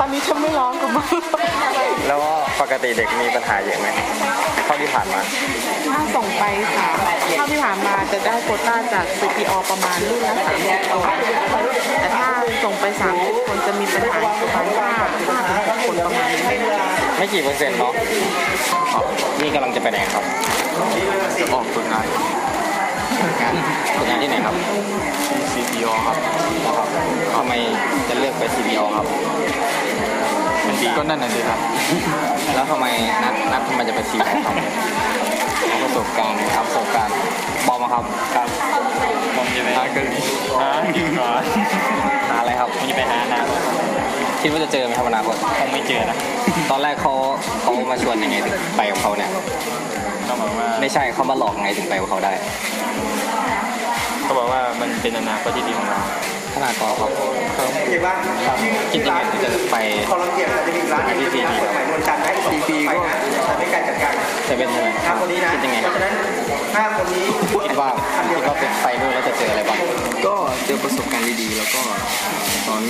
[0.00, 1.06] ตอนนี้ฉันไม่ร้องกับมัน
[2.08, 3.88] แล้วก็ปกติเด็กมีปัญหาเยอะไหม
[4.64, 5.20] เท่าที่ผ่านมา
[5.92, 6.44] ถ้าส่งไป
[6.76, 6.96] สาม
[7.36, 11.64] เท่าที่ผ่านมาจะได้โควต้าจาก CPO ประมาณรุ่นละสามสิบคน
[12.00, 12.28] แต่ถ้า
[12.64, 15.28] ส่งไปสามสิบคนจะมีปัญหาประมาณห้าห้าถึง
[15.68, 16.42] หกคนประมาณนี้
[17.18, 17.92] ไม่กี่เปอร์เซ็นต์เนาะ
[18.94, 19.02] อ๋อ
[19.40, 20.24] นี่กำลังจะไปไหนครับ
[21.40, 22.06] จะออกฝึกงาน
[23.20, 23.54] ฝึกงาน
[23.96, 24.54] ฝึกงานที่ไหนครับ
[25.52, 26.16] CPO ครับ
[26.66, 26.88] นะครับ
[27.36, 27.52] ทำไม
[28.08, 29.06] จะเลือกไป CPO ครับ
[30.66, 31.58] มันดีก็นั่นน่ะสิครับ
[32.54, 32.86] แล้วทำไม
[33.22, 34.54] นัดนัดทำไมจะไป CPO ครับ
[35.68, 37.14] เอาประสบการณ์ครับประสบการณ์
[37.66, 38.48] บอมอะครับครับ
[39.36, 40.20] ผมจะไปหาเกาหลี
[40.60, 41.30] หาดีกว่า
[42.30, 43.38] หาอะไรครับผมจะไปหาน้
[44.40, 46.16] คิดว่าจะเจอไหมครับอนาคตำคงไม่เจอนะ
[46.70, 47.12] ตอนแรกเขา
[47.62, 49.30] เขามาชวนยังไงถึงไปกับเขาเนี่ย
[50.26, 52.32] เขาบอกว่าไม่ใช่เขามาหลอกไงถึงไปกับเขาได้
[54.26, 56.00] เขาบอกว่ามันเป็นอนาคตที่ดีของเรา
[56.54, 57.64] ขนาดก็ครับเขาครั
[58.54, 58.56] บ
[58.92, 59.76] คิดยังไงถึงจะไป
[60.10, 63.14] พอเราเก็บเราจะมีร้านที่ซีพีเปิดใหม่นวลจันทร์ให้สองคนไปนะ
[63.46, 64.12] แต่ไม่การจัดการ
[64.46, 66.14] เซเว่นใช่ไหมห้าคนนี้นะคิดยังไงเพราะฉะนั้น
[66.76, 67.24] ห้าคนนี้
[67.64, 67.88] คิดว่า
[68.28, 69.78] คิดว่าเป็นไปด้วยแล้วจะเจออะไรบ้าง
[70.26, 70.34] ก็
[70.66, 71.82] เจอประสบการณ์ดีๆแล้วก็
[72.66, 72.82] สอน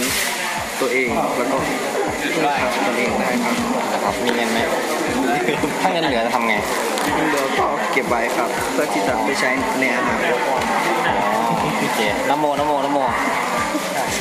[0.81, 1.57] ตัวเองแล้วก็
[2.45, 2.55] ได้
[2.87, 3.55] ตนเองได้ครับ
[3.93, 4.59] นะครับมีเงินไหม
[5.83, 6.55] ถ้าเงินเหลือจะทำไง
[7.15, 10.25] เงินเดือนก็เก็บไว้ครับเพื่อที่จะไปใช้ในอนาค
[10.59, 10.61] ต
[11.09, 11.17] อ๋อ
[11.81, 12.99] โอเคนโมนโมนโม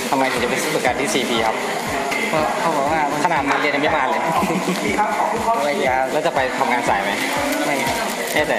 [0.10, 1.56] ทำไมถึงจะไปฝึกงานที่ CP ครับ
[2.30, 4.22] เพราะเขาบอกว่าขนาดมาเรียนยังไม่มาเลย
[5.60, 7.12] อะไรยาแล้วจะไปทำงานสายไหม
[7.66, 7.98] ไม่ครับ
[8.34, 8.54] แน่ใจ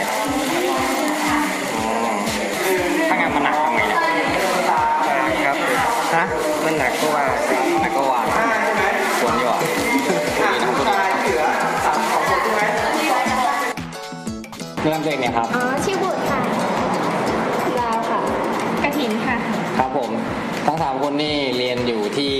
[1.74, 1.84] อ๋อ
[3.08, 4.00] ถ้างานมันหนักทำไงเนี่ย
[5.46, 5.56] ครับ
[6.16, 6.24] ฮะ
[6.64, 7.24] มันหนักก็ว่า
[7.80, 8.38] หนักก็วางค
[9.26, 9.60] วรอยู่อะ
[10.52, 11.98] ดีนะครับ
[14.82, 16.40] เรื่องตัวเองเนี่ยครับ อ๋อชื่อบุตรค่ะ
[17.80, 18.18] ดาวค่ะ
[18.82, 19.36] กระถินค่ะ
[19.78, 20.10] ครับผม
[20.66, 22.32] ทั้งสามคนนี่เรียนอยู่ที่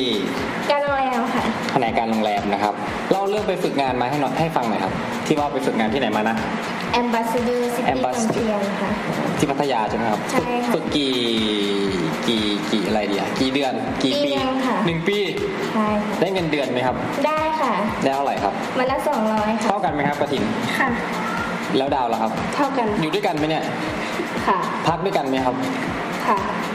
[0.70, 2.74] การโรงแรมค่ะแผนกการโรงแรมนะครับ
[3.12, 4.92] เราเลือกไปฝึกงานมาให้หน่อยให้ฟังหน่อยครับ
[5.26, 6.36] ที่ว่าไปฝึกงานที่ไหนมานะ
[7.02, 8.90] Ambassador City Ambassador เทียนค่ะ
[9.38, 11.14] ที่พัทยาใช่ไหมครับ ใช่ค่ะฝึกกี่
[12.28, 15.18] กี่กี่อะไรเดียกี่เดือนกี่ปีปีเดียวค่ะ หนึ่งปี
[15.72, 20.42] ใช่ค่ะได้เงินเดือนไหมครับ ได้ค่ะได้เท่าไหร่ครับมันละสองร้อยค่ะ เท่ากันไหมครับกระถิน
[20.78, 20.88] ค่ะ
[21.76, 23.64] แล้วดาวล่ะครับ เท่ากันอยู่ด้วยกันไหมเนี่ย
[24.46, 24.58] ค่ะ
[24.88, 25.54] พักด้วยกันไหมครับ
[26.26, 26.65] ค่ะค่ะ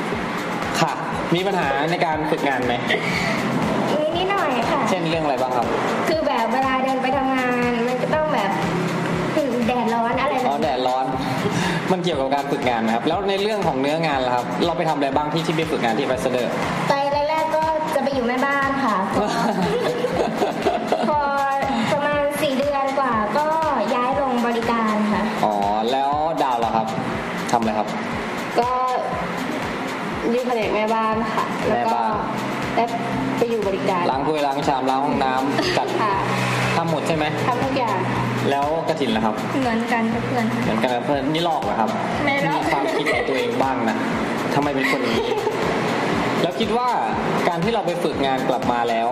[1.36, 2.74] มีปัญหาในการฝึกงานไหม
[4.00, 5.65] มีนิดหน่อยค่ะ เช่นเรื่องอะไรบ้างครับ
[6.08, 8.52] คือแบบเวลาเดินไปทำงานมันก็ต้องแบบ
[9.38, 11.06] ถึงแดดร้อนอะไรแบอ๋อบแดดร้อน
[11.91, 16.48] มันเกี่ยวกับการฝึกงานนะครับ แล้วในเรื่องของเนื้องานล่ะครับ เราไปทำอะไรบ้างที่ที่ไปฝึกงานที่ Ambassador
[16.89, 16.94] ไป
[17.30, 17.63] แรกๆก็
[17.96, 19.28] จะไปอยู่แม่บ้านค่ะพอ
[21.10, 21.22] พอ
[21.91, 23.48] ประมาณสี่เดือนกว่าก็
[23.96, 25.56] ย้ายลงบริการค่ะ อ๋อ
[25.91, 26.12] แล้ว
[26.44, 26.88] ดาวล่ะครับ
[27.52, 28.01] ทำอะไรครับก็
[30.32, 32.13] อยื่แผนกแม่บ้านค่ะ แล้วแม่ก็บ้าน
[32.76, 32.84] ได้
[33.38, 36.13] ไปอยู่บริการ ล้างถ้วยล้างชามล้างห้องน้ำจัดค่ะ
[36.76, 37.98] ทำหมดใช่ไหมทำทุกอย่าง
[38.50, 41.89] แล้วกระถินล่ะครับ เหมือนกันกับเพื่อนค่ะเหมือนกันกับเพื่อนนี่หลอกเหรอครับ
[42.26, 43.98] ไม่หรอกมีความคิดของตัวเองบ้างนะ
[44.56, 45.32] ทำไมเป็นคนอย่างนี้
[46.41, 46.89] แล้วคิดว่า
[47.48, 49.08] การที่เราไปฝึกงานกลับมาแล้ว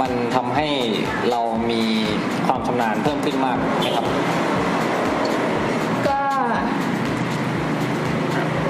[0.00, 0.66] มันทำให้
[1.30, 1.82] เรามี
[2.46, 4.06] ความชำนาญเพิ่มขึ้นมากไหมครับ
[6.08, 6.18] ก็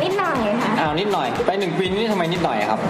[0.02, 2.80] นิดหน่อยค่ะ อ้าวนิดหน่อย ไปหนึ่งปีนี่ทำไมนิดหน่อยอะครับ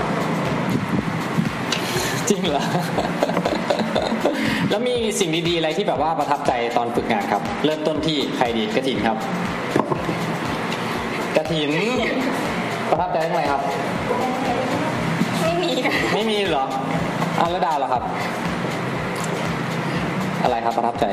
[2.28, 2.62] จริงเหรอ
[4.70, 9.16] แล้วมีสิ่งดีๆอะไรที่แบบว่าประทับใจตอนฝึกงานครับ เริ่มต้นที่ใครดีกระถินครับ
[11.36, 11.72] กระถิน
[12.90, 13.62] ประทับใจเรื่องอะไรครับ
[15.42, 16.64] ไม่มีค่ะไม่มีเหรอ
[17.40, 18.02] อะแล้วดาวเหรอครับ
[20.42, 21.04] อะไรครับประทับใจ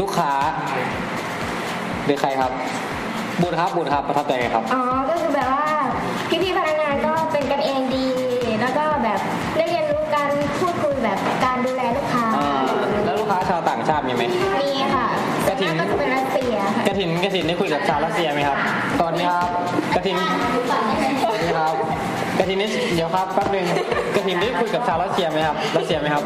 [0.00, 0.32] ลูกค้า
[2.04, 2.52] หรือใครครับ
[3.42, 5.66] บุตรครับบุตรครับประทับใจไงครับ อ๋อ ก็คือแบบว่า
[6.42, 8.06] พี่ๆพนักงานก็เป็นกันเองดี
[8.60, 9.20] แล้วก็แบบ
[9.56, 12.48] ได้เรียนรู้การพูดคุยแบบการดูแลลูกค้า อ่า
[13.04, 14.24] แล้วลูกค้าชาวต่างชาติมีไหม
[14.60, 15.06] มีค่ะ
[15.48, 18.58] กระถิ่นส่วนมากก็จะเป็นรัสเซียค่ะ กระถินกระถินได้คุยกับชาวรัสเซียไหมครับ
[18.98, 19.48] สวัสดีครับ
[19.94, 20.16] กระถิน
[21.22, 21.74] สวัสดีครับ
[22.38, 23.66] กระถินนี่เดี๋ยวครับแป๊บนึง
[24.16, 26.22] กระถินได้คุยกับชาวรัสเซียไหมครับรัสเซียไหมครับ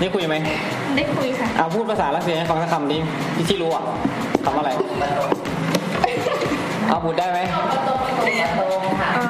[0.00, 0.36] ได้คุยไหม
[0.96, 2.98] ได้คุยค่ะ เอาพูดภาษารัสเซียให้ฟังสักคำดิ
[3.36, 3.82] ที่ที่รู้อะ
[4.44, 4.70] คำว่าอะไร
[6.88, 9.26] เอาพูดได้ไหมอ๋อ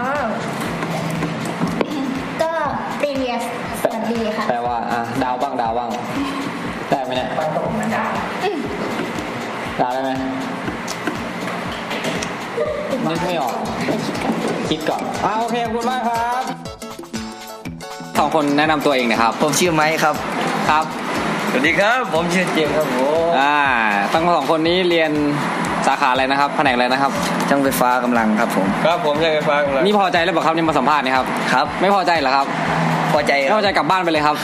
[2.42, 2.52] ก็
[3.00, 3.42] previous
[3.82, 5.88] สวัสดีค่ะแปลว่าอะดาวบ้างดาวบ้าง
[6.90, 7.28] ได้ไหมเนี่ย
[9.80, 10.10] ดาวได้ไหม
[13.10, 13.54] นึกไม่ออก
[14.68, 16.42] คิดก่อนอ่าโอเคขอบคุณมากครับ
[18.18, 20.14] สองคนแนะนำตัวเองนะครับ ผมชื่อไม้ครับ
[20.70, 20.84] ครับ
[21.50, 23.56] สวัสดีครับ ผมชื่อเจมส์ครับผมอ่า
[24.12, 25.12] ทั้งสองคนนี้เรียน
[25.86, 27.12] สาขาอะไรนะครับแผนกอะไรนะครับ
[27.48, 32.46] ช่างไฟฟ้ากำลังครับผมครับผมช่างไฟฟ้ากำลังนี่พอใจแล้วเปล่าครับนี่มาสัมภาษณ์นี่ครับครับ ไม่พอใจเหรอครับ
[33.12, 34.36] พอใจคไม่รับพอใจกลับบ้านไปเลยครับ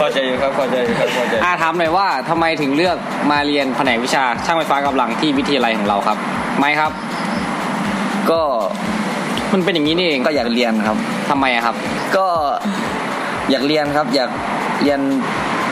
[0.00, 2.96] พอใจอยู่ครับพอใจอยู่ครับพอใจอาถามหน่อยว่าทำไมถึงเลือก
[3.30, 6.16] มาเรียนแผนกวิชาช่างไฟฟ้ากำลังที่วิทยาลัยของเราครับ
[6.58, 6.92] ไม่ครับ
[8.30, 8.40] ก็
[9.52, 10.96] มันเป็นอย่างนี้นี่เองก็อยากเรียนครับ
[11.30, 11.76] ทำไมอะครับ
[12.16, 12.26] ก็
[13.50, 14.30] อยากเรียนครับ อยาก
[14.82, 15.00] เรียน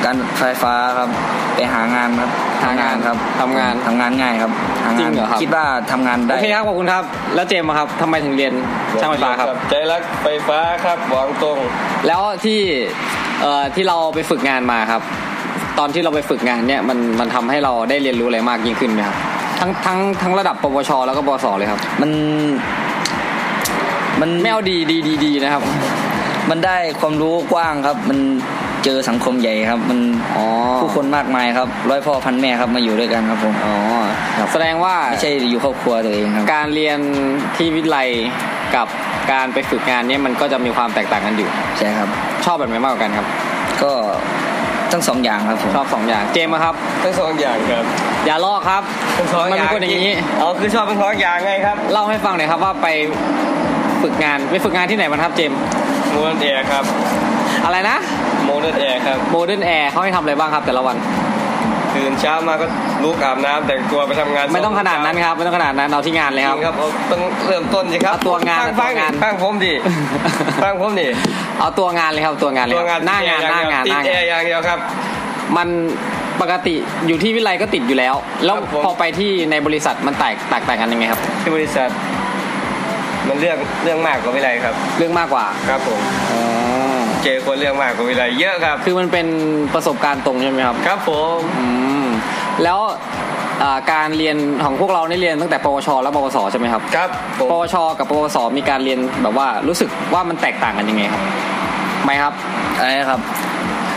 [0.05, 1.09] การไฟฟ้าครับ
[1.55, 2.31] ไปหางานครับ
[2.63, 4.53] หางานครับทำงานทำงานง่ายครับ
[4.85, 8.53] หางานจริงเหรอครับ คิดว่าทำงานได้ โอเคครับขอบคุณครับ แล้วเจมส์อะครับทำไมถึงเรียน
[9.01, 11.59] ช่างไฟฟ้าครับ ใจรักไฟฟ้าครับหวังตรง
[12.07, 12.61] แล้วที่
[13.41, 15.03] เอ่อที่เราไปฝึกงานมาครับ
[15.79, 19.17] ตอนที่เราไปฝึกงานเนี่ยมันมันทำให้เราได้เรียนรู้อะไรมากยิ่งขึ้นไหมครับ
[19.61, 22.11] ทั้งทั้งทั้งระดับปวช แล้วก็ปวสเลยครับ มัน
[24.21, 25.63] มันไม่เอาดีดีดีดีนะครับ
[26.51, 28.19] มันได้ความรู้กว้างครับ มัน
[28.85, 29.99] เจอสังคมใหญ่ครับ มัน
[30.37, 30.47] อ๋อ
[30.81, 33.75] ผู้คนมากมายครับร้อยพ่อพันแม่ครับมาอยู่ด้วยกันครับผมอ๋อ
[34.53, 36.99] แสดงว่าไม่ใช่อยู่ครอบครัวตัวเองครับ การเรียน
[37.57, 38.09] ที่วิทยาลัย
[38.77, 38.87] กับ
[39.33, 42.09] การไปฝึกงานเนี่ยมันก็จะมีความแตกต่างกันอยู่ใช่ครับ
[42.45, 43.27] ชอบแบบไหนมากกว่ากันครับ
[43.83, 43.93] ก็
[44.93, 47.85] ทั้งสองอย่างครับผมชอบสองอย่างเจมส์อะครับทั้งสองอย่างครับ
[48.27, 48.83] อย่าลอกครับ
[49.19, 52.89] ทั้งสองมันอย่าเป็นงคนอย่างนี้อ๋อคือชอบทั้งสองอย่างไงครับเล่าให้ฟังหน่อยครับว่าไป
[54.03, 55.59] ฝึกงานไปฝึกงานที่ไหนมาครับเจมส์
[56.11, 56.85] โมเดิร์นแอร์ครับ
[57.65, 57.97] อะไรนะ
[58.47, 60.97] โมเดิร์นแอร์ครับโมเดิร์นแอร์เขาให้ทำอะไรบ้างครับแต่ละวัน
[61.97, 62.67] ตื่นเช้ามาก็
[63.05, 69.73] ลุกอาบน้ำแต่งตัวไปทำงานไม่ต้องขนาดนั้นครับไม่ต้องขนาดนั้นเอาที่งานเลยจคริรับงครับเอาต้องเริ่มต้นสิครับเอาตัวงานฟังเอาตัวงานฟังผมดิ
[70.63, 71.09] ฟังผมดิ
[71.61, 74.79] เอาตัวงานเลยครับตัวงานเลยคตัวรับงานหน้างานหน้างานติหดน้าแองานร์อย่างเดียวครับ
[75.57, 75.69] มัน
[76.41, 76.75] ปกติ
[77.07, 81.89] อยู่ที่วิไลก็ติดอยู่แล้ว แล้วครับผม พอไปที่ในบริษัทมันแตกแตกต่างกันยังไงครับ ที่บริษัท
[83.29, 86.01] มันเรื่องเรื่องมากกว่าวิไลครับ เรื่องมากกว่าครับผม
[86.31, 86.41] อ๋อ
[87.25, 89.27] เจอคนเรื่องมากกว่าวิไลเยอะครับ คือมันเป็น
[89.75, 91.67] ประสบการณ์ตรงใช่ไหมครับ ครับผมอื
[92.05, 92.07] ม
[92.65, 92.79] แล้ว
[93.63, 97.09] อ่าการเรียนของพวกเรานี่เรียนตั้งแต่ปวช และปวสใช่ไหมครับครับ
[97.39, 101.23] ผมปวช กับปวสมีการเรียนแบบว่ารู้สึกว่ามันแตกต่างกันยังไงครับ
[102.05, 102.33] ไม่ครับ
[102.79, 103.21] อะไรนะครับ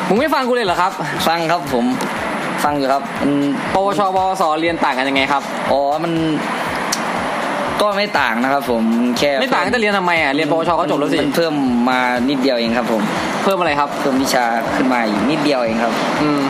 [0.08, 0.92] มึงไม่ฟังกูเลยเหรอครับ
[1.28, 1.86] ฟังครับผม
[2.64, 3.34] ฟังอยู่ครับมัน
[3.74, 6.14] ปวชปวสเรียนต่างกันยังไงครับอ๋อมัน
[7.82, 8.84] ก็ไม่ต่างนะครับ ผม
[9.18, 11.54] แค่ไม่ต่างกันจะเรียนทำไมอะเรียนปวชก็จบแล้วสิมันเพิ่ม
[11.90, 13.02] มานิดเดียวเองครับผม
[13.44, 16.42] เพิ่มอะไรครับเพิ่มวิชาขึ้นมาอีกนิดเดียวเองครับ อืม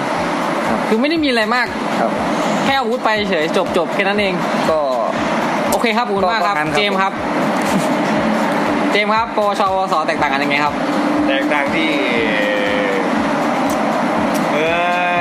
[0.88, 1.68] คือไม่ได้มีอะไรมาก
[2.00, 2.12] ครับ
[2.66, 4.34] แค่อาวุธไปเฉยจบจบแค่นั้นเอง
[4.70, 4.80] ก็
[5.72, 7.14] โอเคครับขอบคุณมากครับก็ประมาณครับ เจมส์ครับ
[8.92, 10.74] เจมส์ครับปวชปวสแตกต่างกันยังไงครับ
[11.28, 11.90] แตกต่างที่
[14.54, 14.68] เอ้
[15.14, 15.15] ย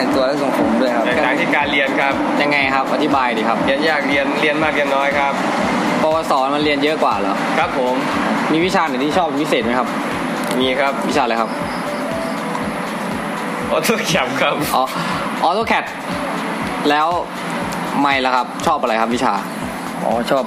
[0.00, 5.32] แต่งตัวและทรงผมด้วยครับแตกต่างที่การเรียนครับยังไงครับอธิบายดีครับ เรียนยากเรียนเรียนมากเรียนน้อยครับ
[6.02, 7.94] ปวสมันเรียนเยอะกว่าเหรอครับผม
[8.52, 9.88] มีวิชาไหนที่ชอบเป็นพิเศษไหมครับ
[10.60, 11.50] มีครับวิชาอะไรครับ
[13.70, 14.84] AutoCAD ครับอ๋อ
[15.44, 15.84] AutoCAD
[16.90, 17.08] แล้ว
[18.00, 19.32] ไม่ละครับ ชอบอะไรครับวิชา
[20.04, 20.44] อ๋อชอบ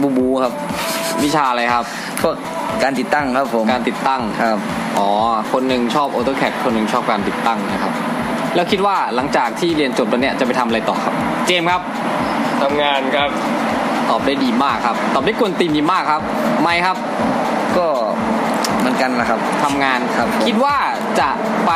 [0.00, 0.52] บูบูครับ
[1.24, 1.84] วิชาอะไรครับ
[2.20, 2.34] พวก
[2.82, 4.58] การติดตั้งครับผมการติดตั้งครับ
[4.98, 5.08] อ๋อ
[5.52, 7.87] คนหนึ่งชอบ AutoCAD คนหนึ่งชอบการติดตั้งนะครับ
[8.54, 11.14] แล้วคิดว่าหลังจากที่เรียนจบแล้วเนี่ยจะไปทำอะไรต่อครับ
[11.46, 11.82] เจมส์ครับ
[12.62, 13.30] ทำงานครับ
[14.10, 16.22] ตอบได้ดีมากครับ ตอบได้กวนตีนดีมากครับ
[16.62, 16.96] ไม่ครับ
[17.76, 17.86] ก็
[18.78, 20.76] เหมือนกันนะครับ ทำงานครับผมคิดว่า
[21.20, 21.30] จะ
[21.66, 21.72] ไป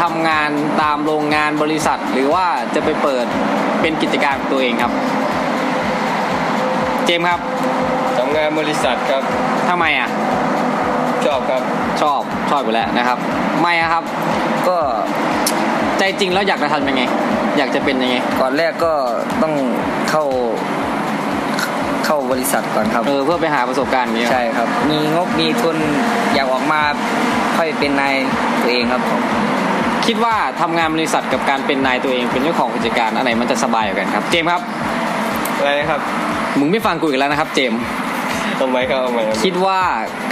[0.00, 0.50] ทำงาน
[0.82, 3.26] ตามโรงงานบริษัท หรือว่าจะไปเปิด
[3.80, 4.92] เป็นกิจการของตัวเองครับ
[7.04, 7.40] เจมส์ครับ
[8.18, 9.22] ทำงานบริษัทครับ
[9.68, 10.08] ทำไมอะ
[11.24, 11.62] ชอบครับ
[12.00, 12.20] ชอบ
[12.50, 13.18] ชอบอยู่แล้วนะครับ
[13.60, 14.04] ไม่อะครับ
[14.68, 14.78] ก็
[16.00, 17.02] ใจจริงแล้วอยากจะทำยังไง
[17.58, 18.92] อยากจะเป็นยังไง ก่อนแรกก็
[19.42, 19.54] ต้อง
[20.10, 20.24] เข้า
[22.04, 25.76] เข้าบริษัทก่อนครับ เออเพื่อไปหาประสบการณ์อย่างเงี้ยใช่ครับ มีงบมีทุน
[26.34, 26.80] อยากออกมา
[27.56, 28.14] ค่อยเป็นนาย
[28.62, 29.20] ตัวเองครับผม
[30.06, 34.62] คิดว่าทำงานบริษัทกับการเป็นนายตัวเองเป็นเจ้าของกิจการอันไหนมันจะสบายกว่ากันครับ เจมส์ครับ
[35.58, 36.00] อะไรนะครับ
[36.58, 37.80] มึงไม่ฟังกูอีกแล้วนะครับ เจมส์
[38.60, 39.80] ทำไมครับทำไมครับคิดว่า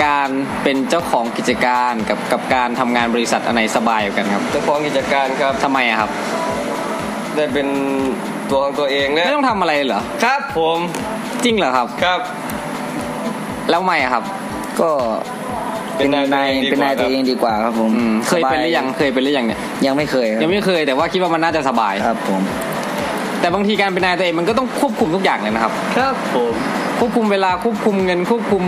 [0.04, 0.28] การ
[0.62, 6.11] เป็นเจ้าของกิจการกับกับการทำงานบริษัทอันไหนสบายกว่ากันครับเจ้าของกิจการครับ ทำไมอะครับ
[7.37, 7.68] ได้เป็น
[8.50, 10.78] ตัวของตัวเองนะไม่ต้องทำอะไรเหรอ ครับผม
[11.44, 12.20] จริงเหรอครับ ครับ
[13.70, 14.24] แล้วไม่อะครับ
[14.81, 14.90] ก็
[15.96, 22.40] เป็เป็นนนายนายตัวเองดีกว่าเป็นนายตัวเองดีกว่าครับผมอืมเคยเป็นหรือยังเคยเป็นหรือยังเนี่ยยังไม่เคยครับยังไม่เคยแต่ว่าคิดว่ามันน่าจะสบาย ครับผม
[23.40, 26.55] แต่บางทีการเป็นนายตัวเองมันก็ต้องควบคุมทุกอย่างเลยนะครับ ครับผม
[26.98, 28.62] ควบคุมเวลาควบคุมเงินควบคุม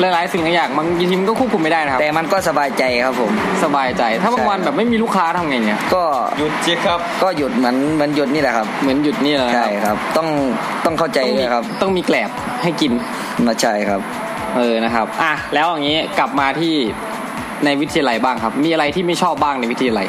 [0.00, 3.30] หลายๆสิ่งหลายอย่างบางทีมันก็ควบคุมไม่ได้นะครับ แต่มันก็สบายใจครับผม
[3.64, 6.02] สบายใจ ถ้าบางวันใช่แบบไม่มีลูกค้าทำไงเนี่ย ก็
[6.38, 10.28] หยุดจิครับ ก็หยุดเหมือนเหมือนหยุดนี่แหละครับ เหมือนหยุดนี่แหละใช่ครับ ต้อง
[10.84, 12.30] ต้องเข้าใจต้องด้มีวยครับ ต้องมีแกลบ
[12.62, 12.92] ให้กิน
[13.46, 14.00] มาใช่ครับ
[14.56, 16.74] เออนะครับ อะแล้วอย่างนี้กลับมาที่
[17.64, 20.06] ในวิทยาลัยบ้างครับ มีอะไรที่ไม่ชอบบ้างในวิทยาลัย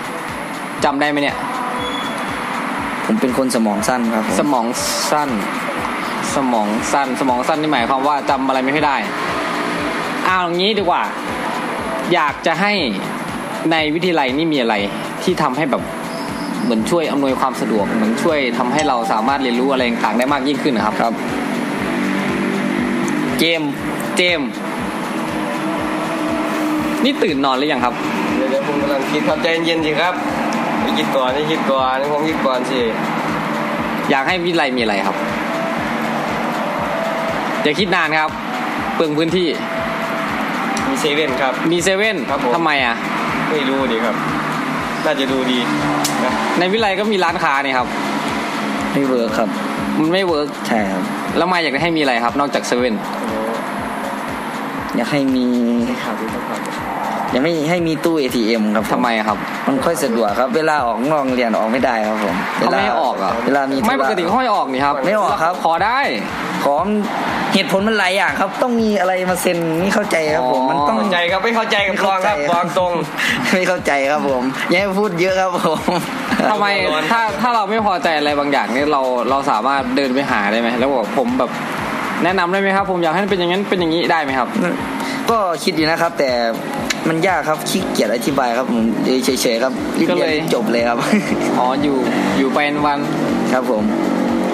[0.84, 1.36] จำได้ไหมเนี่ย
[3.08, 4.65] ผมเป็นคนสมองสั้นครับผมสมอง
[5.12, 5.30] สั้น
[6.36, 8.98] สมองสั้น สมองสั้นนี่หมายความว่าจำอะไรไม่ค่อยได้
[10.26, 11.04] เอาอย่างนี้ดีกว่า
[12.13, 12.74] อยากจะให้
[13.72, 14.76] ในวิทยาลัยนี่มีอะไร
[15.24, 15.84] ที่ทำให้แบบ
[16.63, 21.13] เหมือนช่วยอำนวยความสะดวกเหมือนช่วยทำให้เราสามารถเรียนรู้อะไรต่างๆได้มากยิ่งขึ้นนะครับครับ
[23.39, 23.72] เจมส์
[24.17, 24.50] เจมส์
[27.04, 27.93] นี่ตื่นนอนหรือยังครับ
[28.38, 30.13] เดี๋ยวเดี๋ยวผมกำลังคิดครับใจเย็นๆสิครับ
[30.88, 32.80] ไปคิดก่อนให้คิดก่อนให้ผมคิดก่อนสิ
[34.10, 35.15] อยากให้วิไลมีอะไรครับ
[37.63, 38.30] อย่าคิดนานครับ
[38.95, 39.47] เปลืองพื้นที่
[40.89, 42.95] มีเซเว่นครับ มีเซเว่นครับผมทำไมอะ
[43.50, 44.15] ไม่รู้ดีครับ
[45.06, 45.60] น่าจะดูดี
[46.23, 47.88] นะในวิไลก็มีร้านค้านี่ครับ
[48.93, 49.50] ไม่ work ครับ
[50.00, 51.04] มันไม่ work ใช่ครับ
[51.38, 52.95] แล้วมาอยากให้มีอะไรครับ นอกจากเซเว่น
[54.95, 55.45] อยากให้มี
[55.88, 66.00] อยากไม่ให้มีตู้ ATM ครับผทำไมอะครับ มันค่อยสะดวกครับ เวลาออกนอกเรียนออกไม่ได้ครับผมวเขาลาไม่ให้ออกเหรอเวลามีไม่ธุประ กติเขาให้ออกนี่ครับไม่ออกครับ ขอได้
[66.65, 66.84] ของ
[67.54, 72.91] เหตุผลมันหลายอย่างครับ ต้องมีอะไรมาเซ็นนี่เข้าใจครับผมอ๋อมันต้อง เข้าใจครับไม่เข้าใจกับไม่ฟอเข้างใจ ครับฟองตรง
[73.54, 75.80] ไม่เข้าใจครับผมอย่าให้พูดเยอะครับผม
[76.52, 76.67] ทำไม
[77.12, 81.52] ถ้าถ้าเราไม่พอใจอะไรบางอย่างเนี่ยเราเราสามารถเดินไปหาได้ไหมแล้วบอกผมแบบ
[82.23, 84.47] แนะนำได้ไหมครับ ผมอยากให้เป็นอย่างนั้นเป็นอย่างนี้ได้ไหมครับ
[85.30, 86.30] ก็คิดอยู่นะครับ แต่
[87.10, 88.84] มันยากครับขี้เกียจอธิบายครับผม
[89.26, 90.98] เฉยๆครับรีบก็เรีเลย ยนจบเลยครับ
[91.60, 91.98] อ๋ออยู่
[92.38, 93.00] อยู่ไปวัน
[93.54, 93.84] ครับผม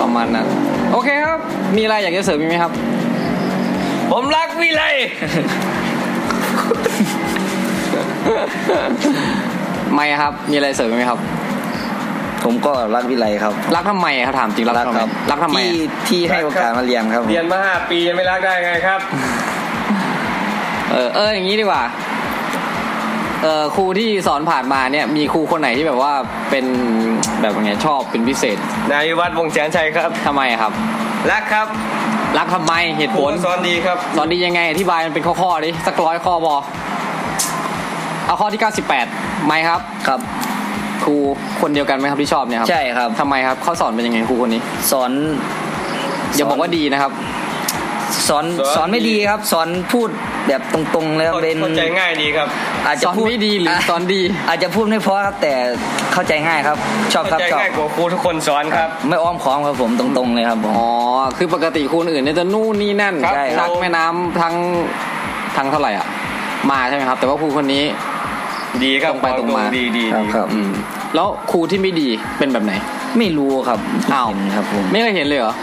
[0.02, 0.48] ประมาณนั้น
[0.94, 1.40] โอเคครับ
[1.78, 2.72] มีอะไรอยากจะเสริมอีกไหมครับ
[4.12, 4.84] ผมรักวิไล
[9.94, 11.20] ไม่ครับ มีอะไรเสริมอีกไหมครับ
[12.44, 19.00] ผมก็รักวิไลครับรักทำไมครับถามจริงรักทำไมรักทำไมที่อะที่ให้โอกาสมาเรียนครับผม เรียนมาห้าปียังไม่รักได้ไงครับ
[20.92, 21.84] เออเอออย่างนี้ดีกว่า
[23.44, 26.14] เออครูที่สอนผ่านมาเนี่ยมีครูคนไหนที่แบบว่า
[26.50, 26.66] เป็น
[27.42, 28.58] แบบไงชอบเป็นพิเศษ
[28.92, 30.72] นายวัฒน์วงศ์แสนชัยครับ ทำไมอะครับ
[31.32, 31.68] รักครับ
[32.38, 36.56] รักทำไมเหตุผผมลสอนดีครับ สอนดียังไงอธิบายมันเป็นข้อๆดิสักร้อยข้อบอ
[38.28, 38.62] เอาข้อที่
[39.04, 40.20] 98 ไหมครับ ครับ
[41.04, 41.16] ครู
[41.62, 45.12] คนเดียวกันไหมครับที่ชอบเนี่ยครับใช่ครับ ทำไมครับเขาสอนเป็นยังไงครูคนนี้สอน
[46.36, 47.12] อย่าบอกว่าดีนะครับ
[48.28, 50.10] สอนสอนสอนไม่ดีครับ สอนพูด
[50.48, 52.48] แบบตรงๆเลยครับเป็นเข้าใจง่ายดีครับ
[52.86, 55.54] อาจสจะอนพูดไม่ดีหรือสอนดี อาจจะพูดไม่เพราะครับแต่
[56.14, 56.78] เข้าใจง่ายครับ
[57.14, 60.90] ชอบคเข้ารับใจชอบง่ายกว่าครูทุกคนสอนครับ ไม่อ้อมค้อมครับผมตรงๆเลยครับผมอ๋อ
[61.38, 64.56] คือปกติครูอื่นเนี่ยจะนู่นนี่นั่นครับใช่รักแม่น้ำทั้ง
[65.58, 66.08] ทั้งเท่าไหร่อะ
[66.72, 67.84] มาใช่ไหมครับ แต่ว่าครูคนนี้
[68.84, 70.72] ดีครับตรงไปตรงมาดีดีครับดีครับอืม
[71.16, 72.74] แล้วครูที่ไม่ดีเป็นแบบไหน
[73.18, 73.80] ไม่รู้ครับ
[74.14, 75.54] อ้าวเห็นครับผมไม่เคยเห็นเลยเหรอ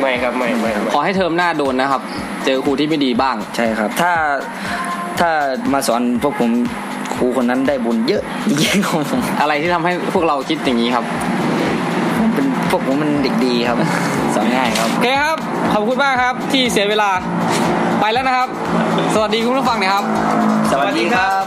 [0.00, 2.02] ไม่ครับไม่ไม่ไม่ขอให้เทอมหน้าโดนนะครับ
[2.44, 4.12] เจอครูที่ไม่ดีบ้าง ใช่ครับ ถ้า
[5.20, 5.30] ถ้า
[5.72, 6.50] มาสอนพวกผม
[7.16, 11.04] ครูคนนั้นได้บุญเยอะจริงๆของผมอะไรที่ทำให้พวกเราคิดอย่างนี้ครับ
[12.18, 13.78] ผมเป็นพวกผมมันเด็กดีครับ
[14.34, 15.38] สอนง่ายครับ โอเคครับ
[15.72, 17.10] ขอบคุณมากครับที่เสียเวลา
[18.00, 18.48] ไปแล้วนะครับ
[19.14, 20.04] สวัสดีคุณผู้ฟังนะครับ
[20.70, 21.44] สวัสดีครับ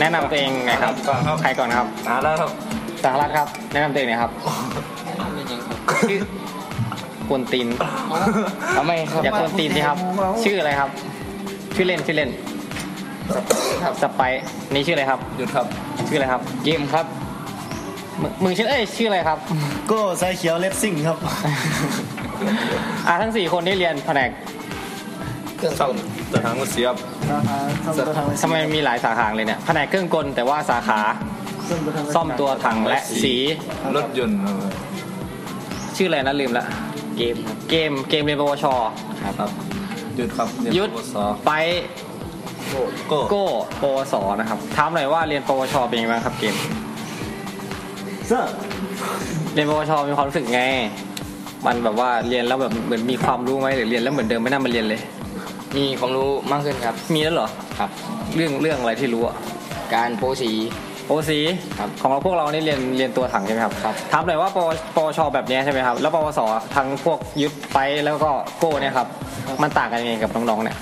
[0.00, 0.94] แนะนำตัวเองไงครับ
[1.42, 2.50] ใครก่อนนะครับ มาแล้วครับ
[3.04, 4.30] สารัตครับแนะนำตัวเองหน่อยครับ
[6.10, 6.20] ชื่อ
[7.28, 7.68] ควนตีน
[8.76, 9.96] ทำไมครับอย่าควนตีนสิครับ
[10.44, 10.90] ชื่ออะไรครับ
[11.74, 12.30] ชื่อเล่นชื่อเล่น
[14.02, 15.66] สไปร์นี่ชื่ออะไรครับ หยุดครับ
[16.08, 17.06] ชื่ออะไรครับเกมครับ
[18.22, 19.38] มึงมึงชื่อเอ้ยชื่ออะไรครับ
[19.90, 21.18] ก็สายเขียวเลสซิ่งครับ
[23.06, 24.30] อ่าทั้งสี่คนที่เรียนแผนก
[25.80, 25.94] ซ่อม
[26.30, 26.94] แต่ทางก็เสียบ
[28.42, 31.00] ทำไมมีหลายสาขาเลยเนี่ยแผนกเครื่องกลแต่ว่าสาขา
[32.14, 33.34] ซ่อมตัวถังและสี
[33.96, 34.38] รถยนต์
[35.96, 36.64] ชื่ออะไรนะลืมละ
[37.16, 37.36] เกม
[37.70, 38.66] เกมเกมเรียนปวช
[39.38, 39.50] ครับ
[40.16, 40.90] หยุดครับยุด
[41.46, 41.52] ไป
[43.10, 43.44] ก็โก้
[43.82, 46.54] ปวสนะครับถามหน่อยว่าเรียนปวชเป็นยังไงบ้างครับเกม
[49.54, 50.62] เรียนปวชมีความรู้สึกไง
[51.66, 55.00] มันแบบว่าเรียนแล้วแบบเหมือนมีความรู้ไหมหรือเรียนแล้วเหมือนเดิมไม่น่ามาเรียนเลย
[55.76, 57.90] มีความรู้มากขึ้นครับ มีแล้วเหรอครับ
[58.36, 59.36] เรื่องเรื่องอะไรที่รู้อะ
[59.94, 60.50] การโพสี
[61.10, 61.38] โอซี
[61.78, 66.40] ครับของเราพวกเรานี่เรียนเรียนตัวถังใช่ไหมครับครับถามหน่อยว่าปวปวชแบบเนี้ยใช่ไหมครับแล้วปวส
[66.76, 69.08] ทั้งพวกยึดไปแล้วก็โก้เนี่ยครับ
[69.62, 70.76] มันต่างกันยังไงกับน้องๆเนี่ย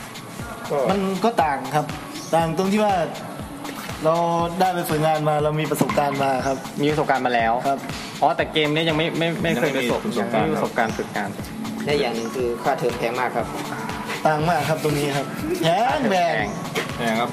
[0.90, 1.86] มันก็ต่างครับ
[2.34, 2.94] ต่างตรงที่ว่า
[4.04, 4.14] เรา
[4.60, 7.78] ได้ไปฝึกงานมาเรามีประสบการณ์มาครับ มีประสบการณ์มาแล้วครับ
[8.20, 11.30] อ๋อแต่เกมนี้ยังไม่ไม่ไม่เคยประสบยังไม่มีประสบการณ์ไม่มีประสบการณ์ฝึกงาน
[11.84, 13.46] และอย่างหนึ่งคือค่าเทอมแพงมากครับ
[14.26, 15.26] ต่างมากครับตรงนี้ครับ
[15.62, 16.44] แพงแพง
[17.00, 17.28] นะครับ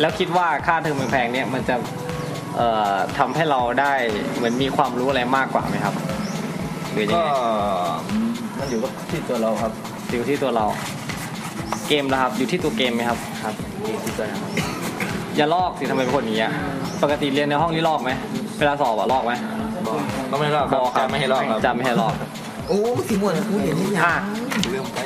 [0.00, 2.07] แล้วคิดว่าค่าเทอมแพงๆเนี่ยมันจะเอ่อ
[3.18, 3.92] ทำให้เราได้
[4.36, 5.94] เหมือนมีความรู้อะไรมากกว่าไหมครับ
[6.92, 7.30] หรือยังก็ไง
[8.58, 9.72] มันอยู่กับที่ตัวเราครับ
[10.12, 10.66] อยู่ที่ตัวเรา
[11.88, 13.54] เกมนะครับ อยู่ที่ตัวเกมไหมครับครับ
[13.86, 14.50] อยู่ที่ตัวนะครับ
[15.36, 16.54] อย่าลอกสิทำไมเป็นคนอย่างนี้อะ
[17.02, 18.10] ปกติเรียนในห้องนี่ลอกไหม
[18.58, 19.32] เวลาสอบอะลอกไหม
[20.30, 22.12] ก็ไม่รอดครับบอกครับจะไม่ให้รอดครับจะไม่ให้ลอก
[22.68, 22.78] โอ้
[23.08, 24.16] สีม่วงพูดเห็นที่อะ
[24.72, 24.98] ลืมไป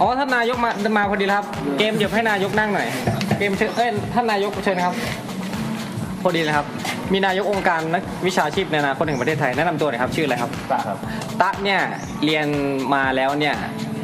[0.00, 1.46] อ๋อท่านนายกมามาพอดีแล้วครับ
[1.78, 2.88] เกมเดี๋ยวให้นายกนั่งหน่อย
[3.38, 4.94] เกมเชิญเอ้ยท่านนายกเชิญครับ
[6.22, 6.66] พอดีเลยครับ
[7.12, 10.98] มีนายกองค์การนักวิชาชีพในอนาคตแห่งประเทศไทยแนะนำตัวหน่อยครับชื่ออะไรครับตะครับ
[11.40, 11.80] ตะเนี่ย
[12.24, 12.46] เรียน
[12.94, 13.54] มาแล้วเนี่ย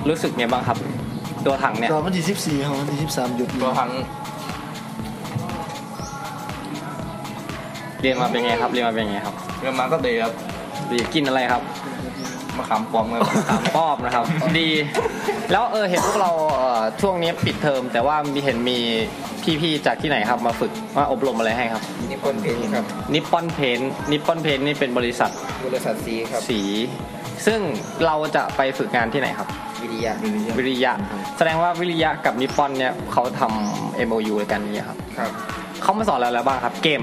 [0.09, 0.79] รู้สึกไงบ้างครับ
[1.43, 3.91] โตัวถังเนี่ยรอบวันที่14ครับวันที่13หยุดตัวทั้ง
[8.01, 10.33] เรียนมาเป็นไงครับเรียนมาเป็นไงครับเรื่องมาก็ดีครับ
[10.91, 11.63] ดีกินอะไรครับ
[12.57, 14.25] มะขามป้อมครับถามป้อมนะครับ
[14.59, 14.69] ดี
[15.53, 18.79] แล้วเออเห็นพวกเราเอ่อช่วงนี้ปิดเทอมแต่ว่ามีเห็นมี
[19.63, 22.85] พี่ๆจากที่ไหนครับมาฝึกมาอบรมอะไรให้ครับ Nippon Paint ครับ
[23.15, 23.81] Nippon Paint
[24.11, 25.31] Nippon Paint นี่เป็นบริษัท
[25.67, 26.61] บริษัทสีครับสี
[27.47, 27.61] ซึ่ง
[28.07, 29.49] เราจะไปฝึกงานที่ไหนครับ
[29.83, 30.15] วิริยะ
[30.59, 30.93] วิริยะ
[31.37, 35.31] แสดงว่าวิริยะกับ Nippon เนี่ยเขาทำ MOU กันเนี่ยครับครับ
[35.83, 37.01] เขามาสอนเราแล้วบ้างครับ เกม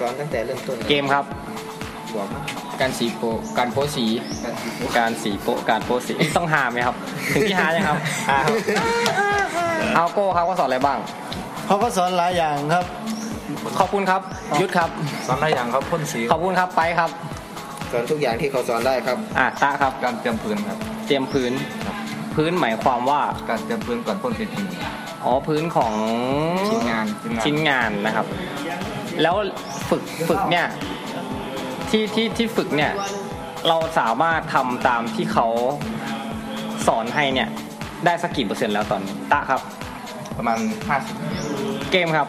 [0.00, 1.24] สอนตั้งแต่เริ่มต้นลยเกมครับ
[2.16, 2.28] บอก
[2.80, 3.22] การสีโป
[3.58, 4.06] การโพสสี
[4.98, 6.96] การสีโปะการโปะสีต้องหาไหมครับ
[7.32, 8.54] ถึงที่หายังครับ หาครับ
[9.94, 10.98] เอาโก้ครับก็สอนอะไรบ้าง
[11.70, 12.84] เขาก็สอนหลายอย่างครับ
[13.78, 14.22] ขอบคุณครับ
[14.60, 14.90] ยุทธครับ
[15.26, 17.10] สอนได้อย่างครับพ่นสีขอบคุณครับไปครับ
[17.90, 21.52] สอนทุกอย่างที่เขาสอนได้ครับ อะตาครับ การเตรียมพื้นครับ เตรียมพื้น
[22.34, 24.66] พื้นหมายความว่า การเตรียมพื้นก่อนพ่นสีจริง
[25.24, 25.92] อ๋อพื้นของ
[26.68, 28.26] ชิ้นงานชิ้นงานชิ้นงานนะครับ
[29.22, 29.36] แล้ว
[29.90, 30.66] ฝึกฝึกเนี่ย
[31.90, 32.92] ที่ที่ที่ฝึกเนี่ย
[33.68, 35.46] เราสามารถทำตามที่เขา
[36.86, 37.48] สอนให้เนี่ย
[38.04, 39.60] ได้สักกี่เปอร์เซ็นต์แล้วตอนนี้ตาครับ
[40.40, 40.60] ประมาณ
[41.26, 42.28] 50เกมครับ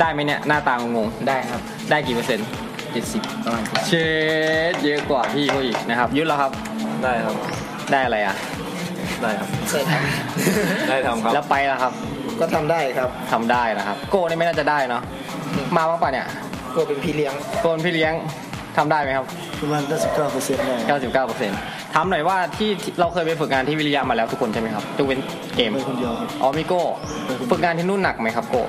[0.00, 2.48] ได้ไหมเนี่ย หน้าตางงได้ครับ ๆได้กี่เปอร์เซ็นต์
[2.94, 3.92] 70 ประมาณเช
[4.72, 6.52] ดเยอะกว่าพี่เขาอีกนะครับ ยุทธแล้วครับ
[7.02, 7.34] ได้ครับ
[7.92, 8.36] ได้อะไรอะ
[9.22, 9.92] ได้ครับ เคยท
[10.88, 15.02] ได้ทำครับ แล้วไปแล้วครับำก็ทำได้ครับทำได้นะครับ โก้นี่ไม่น่าจะได้เนาะ
[15.76, 16.26] มาบ้างปะเนี่ย
[16.74, 18.12] ก็เป็นพี่เลี้ยงโกนพี่เลี้ยง
[18.76, 19.26] ทำได้ไหมครับ
[19.60, 20.96] ประมาณ99เปอร์เซ็นต์ได้
[21.28, 25.20] 99%ถามหน่อยว่าที่ที่เราเคยไปฝึกงานที่วิริยะมาแล้วทุกคนใช่ไหมครับยกเว้น
[25.56, 26.82] เกม ไปคนเดียวครับ อ๋อมิโก้
[27.50, 28.62] ฝึกงานที่นู่นหนักไหมครับโก้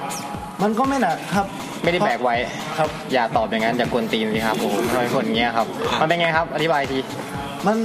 [0.63, 1.45] มันก็ไม่หนักครับ
[1.83, 2.35] ไม่ได้แบกไว้
[2.77, 5.67] ครับ อย่าตอบอย่างนั้นอย่ากวนตีนสิครับโอ้โหทำไมคนอย่างเงี้ยครับ
[6.01, 6.99] มันเป็นไงครับ อธิบายที
[7.67, 7.77] มัน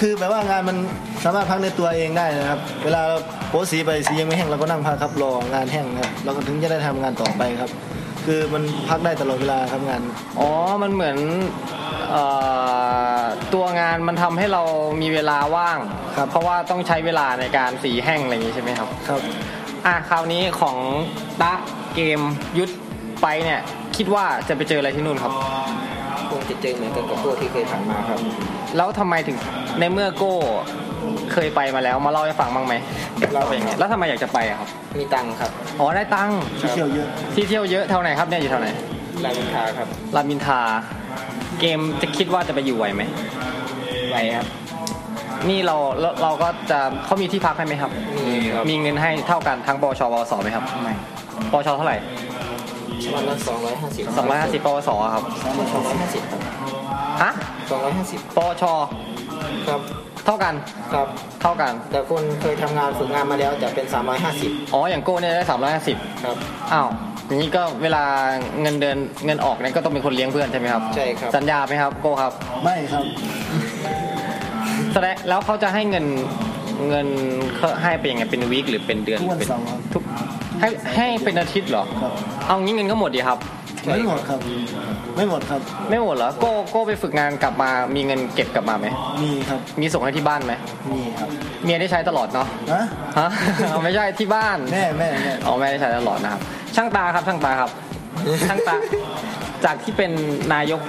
[0.00, 0.76] คือแบบว่างานมัน
[1.24, 3.16] สามารถพักในตัวเองได้นะครับ เวลาเรา
[3.48, 7.70] โพสต์สีไปสียังไม่แห้งเราก็นั่งพักครับรองานแห้งครับเราก็ถึงจะได้ทำงานต่อไปครับ
[8.24, 10.02] คือมันพักได้ตลอดเวลาครับงาน
[10.40, 10.50] อ๋อ
[10.82, 11.18] มันเหมือน
[12.10, 12.24] เอ่
[13.20, 13.22] อ
[13.54, 14.62] ตัวงานมันทำให้เรา
[15.02, 15.78] มีเวลาว่าง
[16.16, 19.20] ครับ เพราะว่าต้องใช้เวลาในการสีแห้งอะไรอย่างงี้ใช่ไหมครับ ครับ
[19.86, 20.76] อะคราวนี้ของ
[21.42, 21.52] ตะ
[21.94, 22.20] เกม
[22.58, 22.72] ยุทธ
[23.22, 23.60] ไปเนี่ย
[23.96, 25.32] คิดว่าจะไปเจออะไรที่นู่นครับ
[26.30, 28.18] คงจะเจอเหมือนกันกับพวกที่เคยผ่านมาครับ
[28.76, 29.36] แล้วทำไมถึง
[29.80, 30.34] ในเมื่อโก้
[31.32, 32.74] เคยไปมาแล้วมาเล่าให้ฟังบ้างไหม
[33.34, 38.68] เล่าเป็นยังไงแล้วทำไมอยากจะไปอะครับมีตังค์ครับอ๋อได้ตังค์ที่เที่ยวเยอะที่เที่ยวเยอะเท่าไหนครับเนี่ยอยู่เท่าไหน
[39.24, 40.60] รามอินทราครับรามอินทรา
[41.60, 43.02] เกมจะคิดว่าจะไปอยู่ไหวไหม
[44.10, 44.46] ไหวครับ
[45.48, 47.90] นี่เราเราเราก็จะเขามีที่พักให้ไหมครับ
[48.28, 50.94] มีครับมีเงินให้เท่ากันทั้งปวชปวสไหมครับไม่
[51.52, 51.96] ปวชเท่าไหร่
[53.14, 54.04] วันละสองร้อยห้าสิบ
[54.64, 55.44] 250ปวสครับส
[55.76, 56.40] องร้อยห้าสิบครับ
[57.22, 57.30] ฮะ
[57.70, 58.64] สองร้อยห้าสิบปวช
[59.68, 59.80] ครับ
[60.26, 60.54] เท่ากัน
[60.94, 61.06] ครับ
[61.42, 66.36] เท่ากัน แต่คนเคยทำงานฝึกงานมาแล้วจะเป็นสามร้อยห้าสิบอ๋ออย่างโก้เนี่ยได้สามร้อยห้าสิบครับ
[66.72, 66.88] อ้าว
[67.26, 68.04] อย่างนี้ก็เวลา
[68.60, 68.96] เงินเดือน
[69.26, 73.04] เงินออกเนี่ยก็ต้องเป็นคนเลี้ยงเพื่อนใช่ไหมครับใช่ครับ สัญญาไหมครับโก้ครับ ไม่ครับ
[74.92, 76.06] แสดงแล้วเขาจะให้เงิน
[76.88, 77.06] เงิน
[77.56, 80.02] เขาให้เป็นยังไงเป็นวีคหรือเป็นเดือนทุกวันเป็นเสาร์ครับ ทุก
[80.60, 82.12] ให้ให้เป็นอาทิตย์เหรอ ครับ
[82.46, 83.38] เอางี้เงินก็หมดดีครับ
[83.86, 84.40] ไม่หมดครับ
[85.16, 88.86] ไม่หมดครับ ไม่หมดเหรอโก้โก้ไปฝึกงานกลับมามีเงินเก็บกลับมาไหม
[89.22, 90.52] มีครับ มีส่งให้ที่บ้านไหม
[90.92, 91.28] มีครับ
[91.64, 92.84] เมียได้ใช้ตลอดเนาะฮะ
[93.18, 93.28] ฮะ
[93.70, 96.40] เอาไม่ใช่ที่บ้านแม่แม่แม่อ๋อไม่ได้ใช้ตลอดนะครับ
[96.76, 97.70] ช่างตาครับช่างตาครับ
[98.48, 98.74] ช่างตา
[99.64, 100.10] จากที่เป็น
[100.54, 100.80] นายก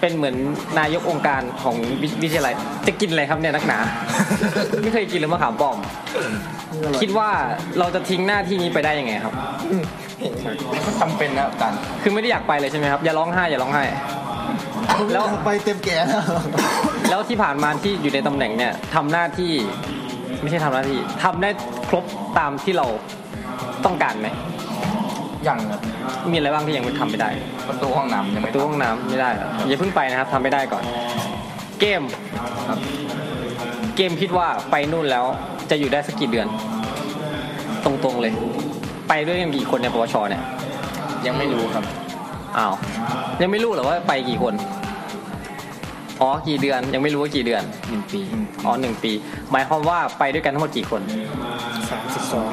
[0.00, 0.36] เป็นเหมือน
[0.78, 2.54] นายกองค์การของวิวิทยาลัย
[2.86, 3.78] จะกินอะไรครับเนี่ยนักหนา
[4.82, 5.76] ไม่เคยกินเลยมะขามป้อม
[7.00, 7.28] คิดว่า
[7.78, 9.34] เราจะทิ้งหน้าที่นี้ไปได้ยังไงครับ
[11.00, 13.84] จำเป็นนะอาจารย์คือไม่ได้อยากไปเลยใช่ไหมครับ อย่าร้องไห้อย่าร้องไห้
[15.12, 16.22] แล้วไปเต็มแก่แล้ว
[17.10, 19.52] แล้วที่ผ่านมาที่อยู่ในตำแหน่งเนี่ยทำหน้าที่
[20.40, 21.50] ไม่ใช่ทำหน้าที่ทำได้
[21.88, 22.04] ครบ
[22.38, 22.86] ตามที่เรา
[23.84, 24.28] ต้องการไหม
[25.48, 25.80] ยังครับ
[26.32, 27.30] มีอะไรบ้างที่ยังไม่ทำไม่ได้
[27.68, 30.82] ประตูห้องน้ำยังปไม่ระตูห้องน้ำไม่ได้เหรออย่าเพิ่งไปนะครับทำไม่ได้ก่อน
[31.80, 32.02] เกม
[32.68, 32.78] ครับ
[33.96, 35.24] เกมคิดว่าไปนู่นแล้ว
[35.70, 36.46] จะอยู่ได้สักกี่เดือน
[37.84, 38.32] ตรงๆเลย
[39.08, 40.42] ไปด้วยกันกี่คนในปวชเนี่ย
[41.26, 41.84] ยังไม่รู้ครับ
[42.58, 42.74] อ้าว
[43.42, 44.54] ยังไม่รู้เหรอว่าไปกี่คน
[46.20, 48.20] อ๋อกี่เดือนยังไม่รู้ว่ากี่เดือนหนึ่งปี
[48.64, 49.12] อ๋อหนึ่งปี
[49.50, 51.00] หมายความว่าไปด้วยกันทั้งหมดกี่คน
[51.90, 52.48] สามสิบสอง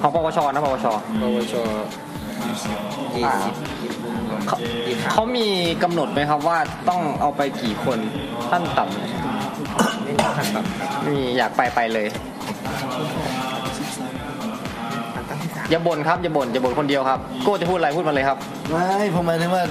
[0.00, 0.86] ของปวชนะปวช
[1.22, 1.54] ปวช
[3.14, 3.54] ยี่สิบ
[4.48, 5.48] เขายี่สิบเขามี
[5.82, 6.58] กำหนดไหมครับว่า
[6.88, 7.98] ต้องเอาไปกี่คน
[8.50, 13.43] ขั้นต่ำไม่มีขั้นต่ำครับมีอยากไปไปเลยขั้นต่ำที่สาม
[15.74, 18.38] อย่าบ่นครับอย่าบ่นอย่าบ่นคนเดียวครับโก้จะพูดอะไรพูดมาเลยครับ
[18.70, 19.62] ไม่ผมหมายถึงว่า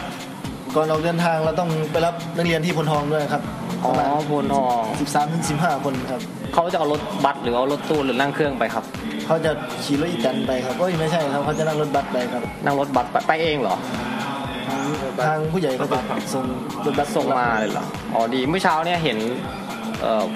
[0.76, 3.42] ก่อนออกเดินทางเราต้องไปรับนักเรียนที่พลทองด้วยครับ
[3.84, 6.22] อ๋อประมาณพลทอง13ถึง15คนครับ
[6.54, 8.84] เขาจะเอารถบัสหรือเอารถตู้หรือนั่งเครื่องไปครับ
[9.28, 9.52] เขาจะ
[9.84, 13.76] ขี่รถอีแตนไปครับโอ้ยไม่ใช่ครับเขาจะนั่งรถบัสไปครับนั่งรถบัสไปไปเองเหรอ
[15.28, 16.00] ทางผู้ใหญ่เขาจะ
[16.34, 16.46] ส่ง
[16.86, 19.18] รถบัสส่งมาเลยเหรออ๋อดีเมื่อเช้าเนี่ยเห็น
[19.63, 19.63] เอ่อ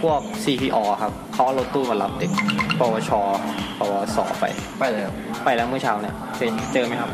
[0.02, 2.32] พวก CPO ครับเขาเอารถตู้มารับเด็ก
[2.80, 3.12] ปวช
[3.80, 4.44] ปวสไป
[4.80, 7.10] ไปเลยครับไปแล้วเมื่อเช้าเนี่ยเจอเจอไหมครับ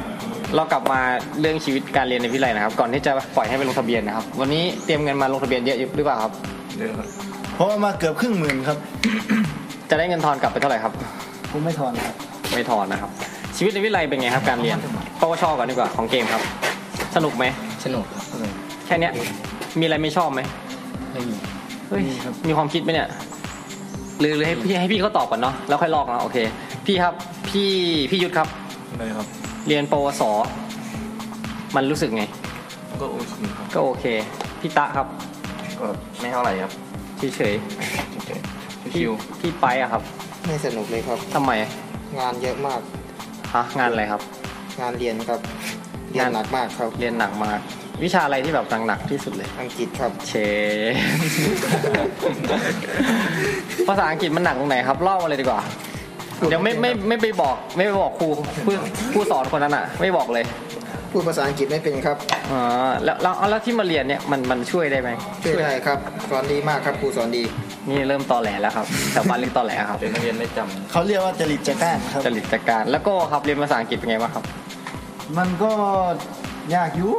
[0.55, 0.99] เรากลับมา
[1.39, 6.33] เรื่องชีวิตการเรียนในวิทยาลัยนะครับ ก่อนที่จะปล่อยให้ไปลงทะเบียนนะครับ วันนี้เตรียมเงินมาลงทะเบียนเยอะหรือเปล่าครับ
[6.77, 7.07] เดี๋ยวครับ
[7.55, 8.77] เพราะว่ามาเกือบครึ่งหมื่นครับ
[9.89, 10.93] จะได้เงินทอนกลับไปเท่าไหร่ครับ
[11.51, 12.15] ผมไม่ทอนครับ
[12.55, 13.11] ไม่ทอนนะครับ
[13.57, 14.77] ชีวิตในวิทยาลัยเป็นไงครับ การเรียน
[15.21, 16.41] ปวชก่อนดีกว่าของเกมครับ
[17.15, 17.45] สนุกไหม
[17.85, 18.05] สนุก
[18.85, 19.13] แค่เนี้ย
[19.79, 20.41] มีอะไรไม่ชอบไหม
[21.13, 22.03] ไม่มีเฮ้ย
[22.47, 23.07] มีความคิดไหมเนี่ย
[24.19, 26.37] หรือหรือให้พี่ให้พี่เขาตอบก่อนเนาะแล้วค่อยลอกนะโอเค
[26.85, 27.13] พี่ครับ
[27.49, 27.69] พี่
[28.11, 28.47] พี่ยุทธครับ
[28.97, 29.27] ได้ครับ
[29.67, 30.21] เรียนปวส
[31.75, 32.23] มันรู้สึกไง
[33.01, 34.05] ก็โอเคครับ ก็โอเค
[34.61, 35.07] พี่ตะครับ
[35.79, 35.87] ก็
[36.19, 36.71] ไม่เท่าไหร่ครับ
[37.37, 37.53] เฉย
[38.13, 40.01] โอเคๆชิพี่วพี่ไปอะครับ
[40.45, 41.51] ไม่สนุกเลยครับ ทำไม
[42.19, 42.79] งานเยอะมาก
[43.53, 44.21] ฮะงานอะไรครับ
[44.81, 45.39] งานเรียนครับ
[46.11, 47.59] เรียนหนักมากครับ เรียนหนักมาก
[48.03, 50.33] วิชาอะไรที่แบบหนักๆที่สุดเลย อังกฤษครับเช
[53.87, 55.61] ภาษาอังกฤษมันหนักตรงไหนครับเล่ามาเลยดีกว่า
[56.49, 58.27] เดี๋ยวไม่ไม่ไม่ไปบอก ไม่ไปบอกครู
[58.65, 58.71] ครู
[59.13, 60.45] ครูสอนคนนั้นอะ ไม่บอกเลย
[61.11, 62.17] พูดภาษาอังกฤษไม่เป็นครับ
[62.51, 62.61] อ๋อ
[63.03, 65.09] แล้วแล้วแล้วที่มาเรียนเนี่ยมันมันช่วยได้ไหม
[65.43, 67.43] ช่วยได้ครับสอนดีมากครับครูสอนดี
[67.89, 70.59] นี่เริ่มตอแหลแล้วครับแต่บ้านเรียกตอแหลครับเป็นนักเรียนไม่จ
[70.91, 74.43] เขาเรียกว่าจริตจักร้านครับจริตจักการแล้วก็ครับเรียนภาษาอังกฤษเป็นไงบ้างครับ
[75.37, 75.71] มันก็
[76.75, 77.11] ยากอยู่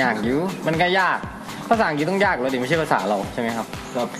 [0.00, 1.18] ยากอยู่มันก็ยาก
[1.70, 3.66] ภาษาอังกฤษต้องยากแล้วดิไม่ใช่ภาษาเราใช่ไหมครับ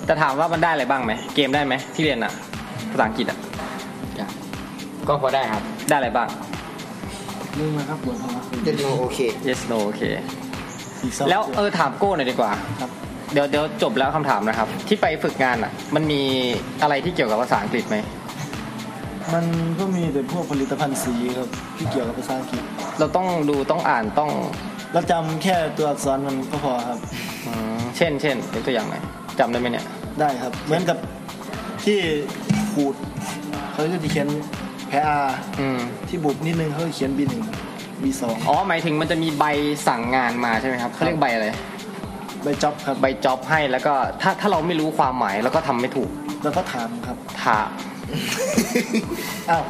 [0.06, 2.32] แต่ถามว่ามันได้อะไรบ้างไหมเกมได้ไหมที่เรียนอะ
[2.90, 3.38] ภาษาอังกฤษอะ
[5.08, 6.28] ก็พอได้ครับได้อะไรบ้าง
[7.58, 9.18] นี่นะครับบทของเราเจ็ดโนโอเค
[9.48, 10.02] yes no โอเค
[11.02, 12.90] อีกสองแล้วเออถามโก้หน่อยดีกว่าครับ
[13.32, 16.22] เดี๋ยวเดี๋ยวจบแล้วคำถามนะครับ ที่ไปฝึกงานอะ มันมี
[16.82, 17.96] อะไรที่เกี่ยวกับภาษาอังกฤษไหม
[19.34, 19.44] มัน
[19.78, 22.62] ก็มีแต่พวกผลิตภัณฑ์สีครับที่เกี่ยวกับภาษาอังกฤษ
[22.98, 24.30] เราต้องดูต้องอ่านต้อง
[24.93, 26.99] เราจำแค่ตัวอักษรมันก็พอครับ
[27.47, 29.03] อืมเช่นเช่นยกตัวอย่างหน่อย
[29.38, 29.86] จำได้ไหมเนี่ย
[30.20, 30.97] ได้ครับ เหมือนกับ
[31.84, 31.99] ที่
[32.72, 32.95] ขูด
[33.72, 34.28] เขาจะเขียน
[34.88, 35.18] แพรอา
[35.61, 35.78] อืม
[36.09, 37.43] ที่บุบนิดนึงเขาจะเขียนบีหนึ่ง
[38.03, 39.45] บีสองอ๋อหมายถึงมันจะมีใบ
[39.86, 41.47] สั่งงานมาใช่ไหมครับเขาเรียกใบอะไร
[42.43, 46.11] ใบจ็อบครับใบจ็อบให้แล้วก็ถ้าถ้าเราไม่รู้ความหมายแล้วก็ทำไม่ถูก
[46.43, 47.59] แล้วก็ถามครับ ถา
[49.51, 49.64] อ้าว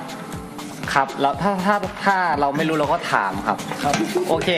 [0.95, 3.95] ครับแล้วถ้าถ้าถ้าเราไม่รู้เราก็ถามครับ ครับ
[4.29, 4.49] โอเค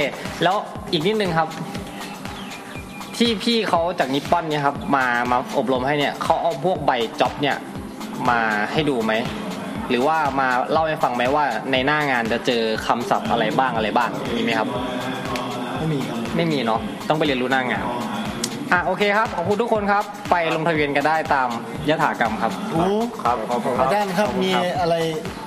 [0.43, 0.57] แล้ว
[0.93, 1.49] อีกนิดนึงครับ
[3.17, 7.57] ที่พี่เขาจากนิปปอนเนี่ยครับ มามาอบรมให้เนี่ยเขาเอาพวกใบจ็อบเนี่ย
[8.31, 8.41] มา
[8.73, 9.13] ให้ดูไหม
[9.89, 14.69] หรือว่ามาเล่าให้ฟังไหมว่าในหน้างานจะเจอคำศัพท์อะไรบ้างอะไรบ้างมีไหมครับ
[15.79, 17.85] ไม่มีครับไม่มีเนาะต้องไปเรียนรู้หน้างาน
[18.73, 21.49] อะโอเคครับ ขอบคุณทุกคนครับ ไปลงทะเบียนกันได้ตาม
[21.89, 22.85] ยถากรรมครับ โอ้
[23.25, 24.51] ครับขอบคุณอาจารย์ครับมี
[24.81, 24.95] อะไร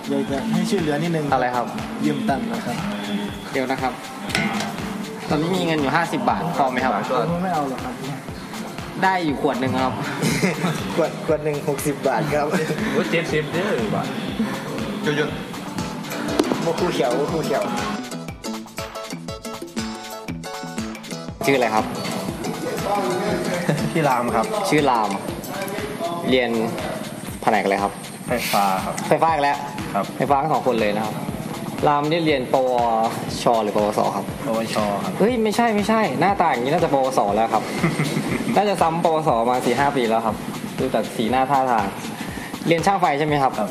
[0.10, 1.66] อยากจะให้ช่วยเหลือนิดนึงอะไรครับ
[2.06, 2.78] ยืมตังค์นะครับ
[3.52, 3.94] เดี๋ยวนะครับ
[5.30, 7.94] ตอนนี้มีเงินอยู่ 50 บาทพอไหมครับ ผมไม่เอาหรอกครับ
[9.04, 9.94] ได้อยู่ขวดหนึ่งครับ
[10.96, 14.08] ขวดขวดหนึ่งหกสิบบาทครับำว่าเจ็ดสิบเด้อบ้าน
[15.06, 15.30] จุดจุด
[16.62, 17.64] โมคู่เขียวโมคู่เขียว
[21.46, 21.86] ชื่ออะไรครับ
[23.92, 25.10] พี่รามครับ ชื่อราม
[26.30, 26.50] เรียน
[27.42, 27.94] แผนกอะไรครับ
[28.28, 29.58] ไฟฟ้าครับ ไฟฟ้าอีกแล้ว
[29.96, 31.16] ครับ ไฟฟ้าทั้งสองคนเลยนะครับ
[31.88, 32.74] รามนี่เรียนปว
[33.44, 37.64] ชหรือปวสครับ ปวชครับ เฮ้ยไม่ใช่ไม่ใช่ หน้าตาอย่างนี้น่าจะปวสแล้วครับ
[38.56, 40.36] น่าจะซ้ำปวสมาสี่ห้าปีแล้วครับ
[40.80, 41.86] ดูจากสีหน้าท่าทาง
[42.68, 43.70] เรียนช่างไฟใช่ไหมครับ ครับ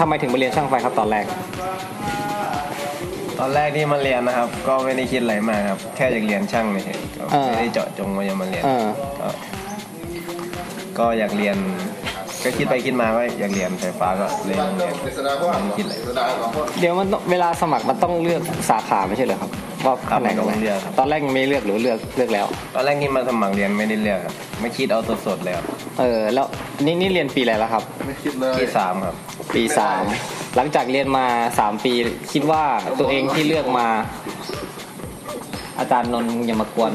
[0.00, 1.24] ทำไมถึงมาเรียนช่างไฟครับตอนแรก
[3.44, 8.86] ตอนแรกที่มาเรียนนะครับ ก็ไม่ได้คิดอะไรมากครับ แค่อยากเรียนช่างเฉยๆก็เออไม่ได้เจาะจงว่าจะมาเรียนเออ
[9.20, 9.28] ก็
[10.98, 11.56] ก็อยากเรียน
[12.44, 15.32] ก็คิดไปคิดมาว่าอยากเรียนไฟฟ้าก็เลยลองเรียนไม่ได้
[15.78, 15.94] คิดอะไร
[16.80, 19.50] เดี๋ยวมันต้องเวลาสมัครมันต้องเลือกสาขาไม่ใช่เหรอครับ
[19.84, 25.64] ว่าครับแผนกอะไรมันต้องเลือกครับ ตอนแรกยังไม่เลือกหรือเลือกเลือกแล้ว ตอนแรกที่มาสมัครเรียนไม่ได้เลือกครับไม่คิดเอาสดๆเลยครับ
[26.00, 26.46] เออแล้ว
[26.84, 27.82] นี่นี่เรียนปีอะไรแล้วครับ
[28.58, 29.14] ที่สามครับ
[29.54, 30.02] ปีสาม
[30.56, 31.26] หลังจากเรียนมา
[31.58, 31.92] สามปี
[32.32, 32.62] คิดว่า
[32.98, 33.86] ตัวเองที่เลือกมา
[35.78, 36.92] อาจารย์นนท์อย่ามากวน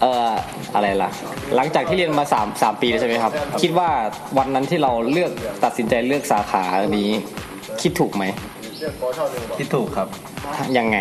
[0.00, 0.32] เอ่อ
[0.74, 1.10] อะไรล่ะ
[1.56, 3.32] หลังจากที่เรียนมาสามสามปีแล้วใช่ไหมครับ
[3.62, 3.88] คิดว่า
[4.38, 5.32] วันนั้นที่เราเลือก
[5.64, 6.64] ตัดสินใจเลือกสาขา
[6.98, 7.10] นี้
[7.82, 8.24] คิดถูกไหม
[9.58, 10.08] คิดถูกครับ
[10.78, 10.98] ยังไง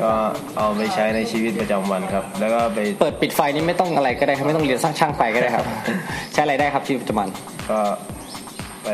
[0.00, 0.10] ก็
[0.56, 5.64] เอาไปใช้ในชีวิตประจำวันครับ แล้วก็ไปเปิดปิดไฟนี่ไม่ต้องอะไรก็ได้ครับไม่ต้องเรียนสร้างช่างไฟก็ได้ครับ
[6.32, 7.28] ใช้อะไรได้ครับชีวิตประจำวัน
[7.70, 7.80] ก็
[8.84, 8.88] ไป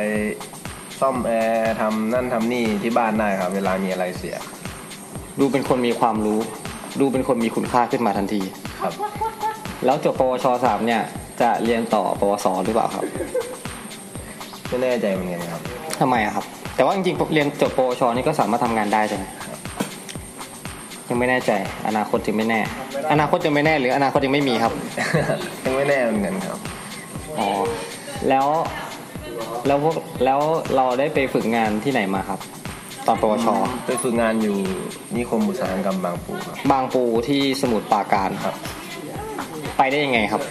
[1.01, 4.37] ซ่อมแอร์ทำนั่นทำนี่ที่บ้านได้ครับ เวลามีอะไรเสีย
[5.41, 6.41] ดูเป็นคนมีความรู้
[7.01, 8.41] ดูเป็นคนมีคุณค่าขึ้นมาทันที
[8.83, 8.93] ครับ
[9.85, 11.03] แล้วจบปวชสามเนี่ย
[11.41, 13.05] จะเรียนต่อปวสหรือเปล่าครับ
[14.69, 15.63] ไม่แน่ใจเหมือนกันครับ
[16.01, 16.45] ทำไมอะครับ
[16.77, 19.25] แต่ว่าจริงๆเรียนจบปวชนี่ก็สามารถทำงานได้ใช่ไหม
[21.09, 21.53] ยังไม่แน่ใจ
[21.89, 22.61] อนาคตยังไม่แน่
[23.13, 24.73] อนาคตยังไม่แน่หรืออนาคตยังไม่มีครับ
[25.65, 26.59] ยังไม่แน่เหมือนกันครับ
[27.39, 27.49] อ๋อ
[28.29, 28.47] แล้ว
[29.67, 29.95] แล้วพวก
[30.25, 30.41] แล้ว
[30.77, 32.41] เราได้ไปฝึกงานที่ไหนมาครับ
[33.07, 33.47] ตอนปวช
[33.87, 34.59] ไปฝึกงานอยู่
[35.17, 38.55] นิคมอุตสาหกรรมบางปูครับ บางปูที่สมุทรปราการครับ
[39.79, 40.43] ไปได้ยังไงครับ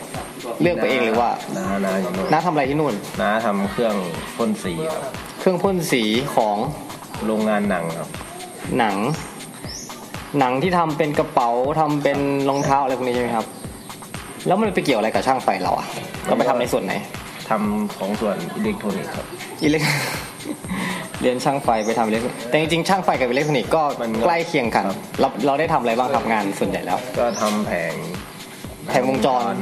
[0.62, 3.96] เลือกไปเองหรือว่าน้าน้าอยู่โน่นน้าทำอะไรที่นู่นน้าทำเครื่อง
[4.38, 5.04] พ่นสีครับ
[5.40, 6.04] เครื่องพ่นสี
[6.36, 6.58] ของ
[7.26, 8.10] โรงงานหนังครับ
[8.78, 8.96] หนัง
[10.40, 11.50] หนังที่ทำเป็นกระเป๋า
[11.80, 13.46] ทำเป็นรองเท้าอะไรพวกนี้ใช่ไหมครับ
[14.48, 15.88] แล้วมันไปเกี่ยวอะไรกับช่างไฟเราอะ
[16.26, 16.94] เราไปทำในส่วนไหน
[17.54, 19.26] ทำของส่วนอิเล็กทรอนิกส์ครับ
[19.64, 19.82] อิเล็ก
[21.22, 24.86] เรียนช่างไฟไปทำอิเล็กทรอนิกส์แต่จริงๆช่างไฟกับอิเล็กทรอนิกส์ก็มันก็ใกล้เคียงกัน
[25.20, 27.94] เราเราได้ทำอะไรบ้างครับงานส่วนใหญ่แล้ว ก็ทำแผง
[28.90, 29.54] แผงวงจร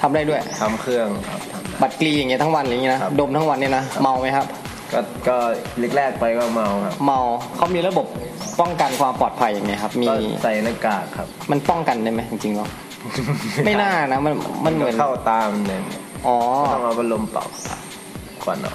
[0.00, 4.46] ทำได้ด้วยทำเครื่องครับทำบัดกรีอย่างเงี้ยทั้งวันอะไรอย่างเงี้ยนะครับดมทั้งวันเนี่ยนะเมาไหมครับ
[4.92, 5.36] ก็ก็
[5.96, 7.20] แรกๆไปก็เมาครับ เมา
[7.56, 8.06] เขามีระบบ
[8.60, 12.68] ป้องกันความปลอดภัยอย่างเงี้ยครับ มีก็ใส่หน้ากากครับ มันป้องกันได้ไหมจริงๆแล้ว
[13.64, 14.34] ไม่น่านะมัน
[14.64, 15.82] มันเหมือนเข้าตามเนี่ย
[16.26, 16.36] อ๋อ
[16.72, 17.46] ต้องเอาพัดลมเป่า
[18.44, 18.74] ก่อนเนาะ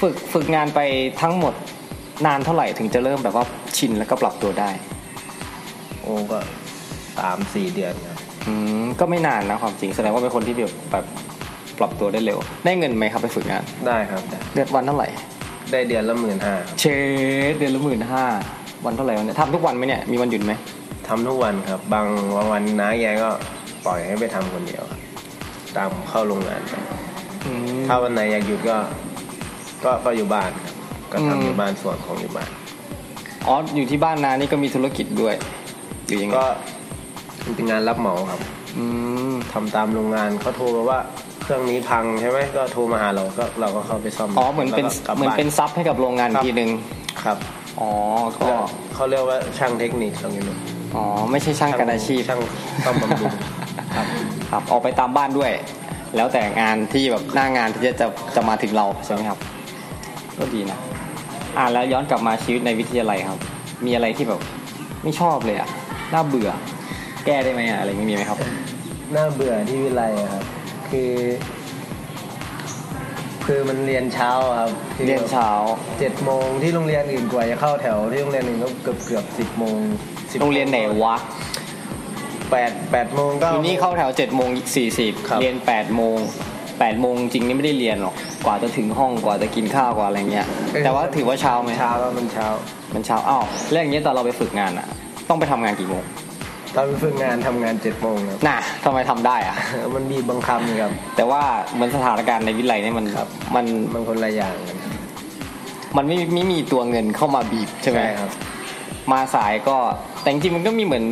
[0.00, 0.80] ฝึกฝึกงานไป
[1.22, 1.54] ทั้งหมด
[2.26, 3.44] นานเท่าไหร่ถึงจะเริ่มแบบว่า
[3.76, 4.70] ชินแล้วก็ปรับตัวได้
[6.02, 6.38] โอ้ก็
[7.18, 11.04] สามสี่เดือนครับอืมก็ไม่นานนะความจริงแสดงว่าเป็นคนที่แบบแบบ
[11.78, 15.08] ปรับตัวได้เร็ว ได้เงินไหมครับไปฝึกงาน ได้ครับได้เดือนวันเท่าไหร่
[15.72, 16.84] ได้เดือนละหมื่นห้าเช
[17.50, 18.24] ดเดือนละหมื่นห้า
[18.84, 20.52] วันเท่าไหร่วันเนี่ยทำทุกวันไหมเนี่ยมีวันหยุดไหม
[21.08, 23.30] ทำทุกวันครับ บางบางวันน้าแกก็
[23.86, 25.00] ปล่อยให้ไปทำคนเดียวครับ
[25.76, 26.82] ตามเข้าโรงงานครับ
[27.46, 28.76] อืม ถ้าวันไหนอยากหยุดก็
[29.84, 30.74] ก็ก็อยู่บ้านครับ
[31.12, 32.48] ก็อืม ทำอยู่บ้านส่วนของอยู่บ้าน
[33.46, 35.34] อ๋ออยู่ที่บ้านนานี่ก็มีธุรกิจด้วย
[36.06, 36.46] หรือยังไงก็
[37.44, 38.40] มันเป็นงานรับเหมาครับ
[38.76, 38.84] อื
[39.32, 40.98] มทำตามโรงงานเขาโทรมาว่า
[41.42, 46.70] เครื่องนี้พังใช่ไหมก็โทรมาหาเราก็เราก็เข้าไปซ่อมอ๋อเหมือนเป็นแล้วก็กลับเหมือนบ้า เป็นซับให้กับโรงงานครับ ทีหนึ่ง
[47.22, 47.38] ครับ
[47.80, 47.90] อ๋อ
[48.40, 48.50] ก็
[48.94, 50.58] เขาเรียกว่าช่างเทคนิคตรงนี้ลูก
[50.94, 52.40] อ๋อไม่ใช่ช่างกันอาชีพ ช่าง
[52.84, 53.32] ซ่อมบำรุง
[54.50, 55.52] ครับครับออกไปตามบ้านด้วย
[56.16, 59.38] แล้วแต่งานที่แบบหน้างานที่จะจะจะมาถึงเราใช่ไหมครับ
[60.38, 60.78] ก็ดีนะ
[61.56, 63.38] อ่าแล้วย้อนกลับมาชีวิตในวิทยาลัยครับ
[63.86, 64.40] มีอะไรที่แบบ
[65.02, 65.68] ไม่ชอบเลยอะ
[66.12, 66.50] น่าเบื่อ
[67.26, 68.38] แก้ได้ไหมอะอะไรอย่างนี้มีไหมครับ
[69.16, 70.44] น่าเบื่อที่วิไลอะครับ
[70.90, 71.12] คือ
[73.46, 75.48] คือมันเรียนเช้าอะครับคือเรียนเช้า
[75.98, 79.78] เจ็ดโมงที่โรงเรียนอื่นกว่าจะเข้าแถวที่โรงเรียนอื่นก็เกือบเกือบสิบโมง
[80.12, 81.16] 10โรงเรียนไหนวะ
[82.52, 86.18] แปดแปดโมงก็ทีนี้เข้าแถวเจ็ดโมงสี่สิบครับ เรียนแปดโมง
[86.80, 88.14] แปดโมงจริงนี่ไม่ได้เรียนหรอก
[88.46, 90.46] กว่าจะถึงห้องกว่าจะกินข้าวกว่าอะไรเงี้ย
[90.84, 92.46] แต่ว่าถือว่าเช้าไหมเช้าก็มันเช้า
[92.94, 94.86] มันเช้าอ้าวแล้วอย่างเงี้ยตอนเราไปฝึกงานอะ
[95.28, 96.04] ต้องไปทำงานกี่โมง
[96.76, 99.56] ตอนไปฝึกงานทำงานเจ็ดโมงครับ น่ะทำไมทำได้อะ
[99.94, 101.42] มันบีบบังคับครับ แต่ว่า
[101.74, 104.78] เหมือนสถานการณ์ในวิทยาลัยเนี่ยมันครับ มันมันคนละอย่างกัน
[105.96, 108.30] มันไม่ไม่มีตัวเงินเข้ามาบีบใช่ไหมครับ
[109.12, 109.76] มาสายก็
[110.20, 111.04] แต่จริงๆมันก็มีเหมือน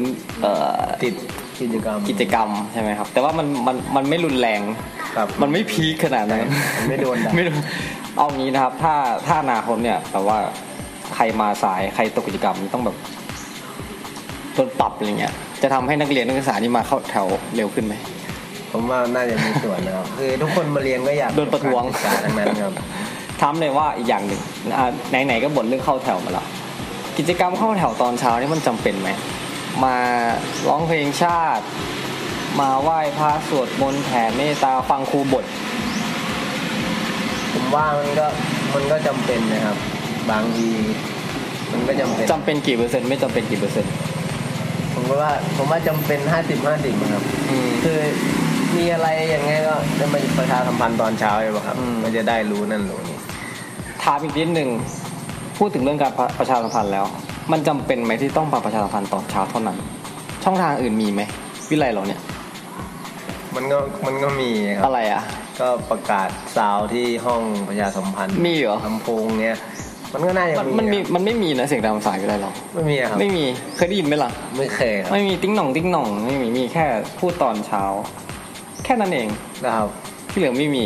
[0.42, 1.14] เอ่อติด
[1.60, 4.60] กิจกรรมกิจกรรมใช่ไหมครับ แต่ว่ามันมันมันไม่รุนแรง
[5.16, 6.46] ครับมันไม่พีคขนาดนั้น
[6.78, 7.60] มันไม่โดนด่า ไม่โดน
[8.16, 8.94] เอางี้นะครับ ถ้า
[9.26, 10.38] ถ้าอนาคตเนี่ยแต่ว่า
[11.14, 12.96] ใครมาสายใครตกกิจกรรมนี่ต้องแบบ
[14.54, 15.32] โดนปรับอะไรเงี้ย
[15.62, 17.26] จะทำให้นักเรียนนักศึกษานี่มาเข้าแถว
[17.56, 17.94] เร็วขึ้นไหม
[18.72, 22.72] ผมว่าน่าจะมีส่วนนะครับคือทุกคนมาเรียนก็อยากโดนประท้วง จบการศึกษาทั้งนั้นครับ
[23.40, 24.40] ถามเลยว่าอีกอย่างหนึ่ง
[24.76, 24.90] อ่า
[25.26, 26.46] ไหนๆก็บ่นเรื่องเข้าแถวมาแล้ว
[27.18, 29.10] กิจกรรมเข้าแถวตอนเช้านี่มันจำเป็นไหม
[29.84, 29.96] มา
[30.68, 31.64] ร้องเพลงชาติ
[32.60, 35.44] มาไหว้พระสวดมนต์แผ่เมตตาฟังครูบท
[37.52, 38.26] ผมว่ามันก็
[38.74, 39.76] มันก็จำเป็นนะครับ
[40.30, 40.68] บางที
[41.72, 43.92] มันก็จำเป็นจำเป็นกี่เปอร์เซ็นต์ไม่จำเป็นกี่เปอร์เซ็นต์
[44.94, 47.98] ผมก็ว่าผมว่าจำเป็นห้าสิบห้าสิบครับอืมคือ
[48.76, 53.18] มีอะไรอย่างเงี้ยก็ได้มาประชาสัมพันธ์ตอนเช้าใช่ป่ะครับอืมมันจะได้รู้นั่นรู้นี่
[54.04, 54.68] ถามอีกนิดหนึ่ง
[55.58, 57.04] พูดถึงเรื่องการประชาสัมพันธ์แล้ว
[57.52, 59.76] มันจำเป็นไหมที่ต้องมาประชาสัมพันธ์ตอนเช้าเท่านั้น
[60.44, 61.22] ช่องทางอื่นมีไหม
[61.70, 62.20] วิไลเราเนี่ย
[63.56, 65.22] มันก็มันก็มีครับอะไรอะ
[65.60, 69.56] ก็ประกาศซาวที่ห้องประชาสัมพันธ์มีเหรอลำโพงเนี้ย
[70.12, 73.44] มันก็น่าจะมันมีมันมีครับมันไม่มีนะเสียงตามสายวิไลเราไม่มีอะครับไม่มี
[73.76, 76.84] เคยได้ยินไหมล่ะไม่เคยครับไม่มีติ้งหน่องติ้งหน่องไม่มีมีแค่
[77.18, 77.82] พูดตอนเช้า
[78.84, 79.28] แค่นั้นเอง
[79.64, 79.88] นะครับ
[80.30, 80.84] ที่เหลือไม่มี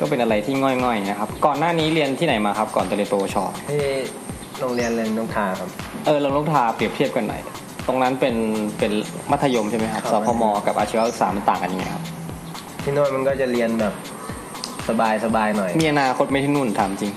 [0.00, 3.36] ก็เป็นอะไรที่ง่อยๆนะครับ ก่อนหน้านี้เรียนที่ไหนมาครับ ก่อนจะเรียนปวช
[3.70, 3.82] ที่
[4.60, 5.68] โรงเรียนเรียนต้องทาครับ
[6.06, 7.40] เออเราลองทาเปรียบเทียบกันหน่อย
[7.86, 8.34] ตรงนั้นเป็น
[8.78, 8.92] เป็น
[9.30, 12.02] มัธยมใช่ไหมครับครับสพมกับอาชีวศึกษามันต่างกันยังไงครับ
[12.82, 13.94] ที่โน่นมันก็จะเรียนแบบ
[14.88, 17.12] สบายสบายหน่อย มีอนาคตไหม่ที่นู่นถามจริง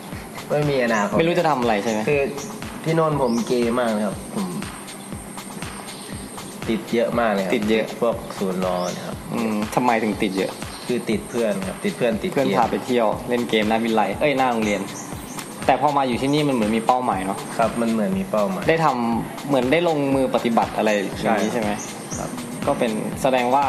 [0.49, 2.21] ไม่มีอนาคตไม่รู้จะทำอะไรใช่ไหมคือ
[2.83, 4.47] ที่โน่นผมเกย์มากนะครับผม
[6.67, 10.51] ตติดเยอะมากเลยครับติดเยอะพวกศูนย์รอเนะครับ อืมทำไมถึงติดเยอะ
[10.85, 14.81] คือติดเพื่อนครับติดเพื่อนติดเพื่อนกมพาไปเที่ยวเล่นเกมหน้าวิไลเอ้ยหน้าโรงเรียน
[15.65, 21.71] แต่พอมาอยู่ที่นี่มันเหมือนมีเป้าหมายเนาะครับ มันเหมือนมีเป้าหมายได้ทำเหมือนได้ลงมือปฏิบัติอะไรอย่างนี้ใช่ใช่ไหม
[22.17, 22.29] ครับ
[22.65, 23.65] ก็เป็นแสดงว่า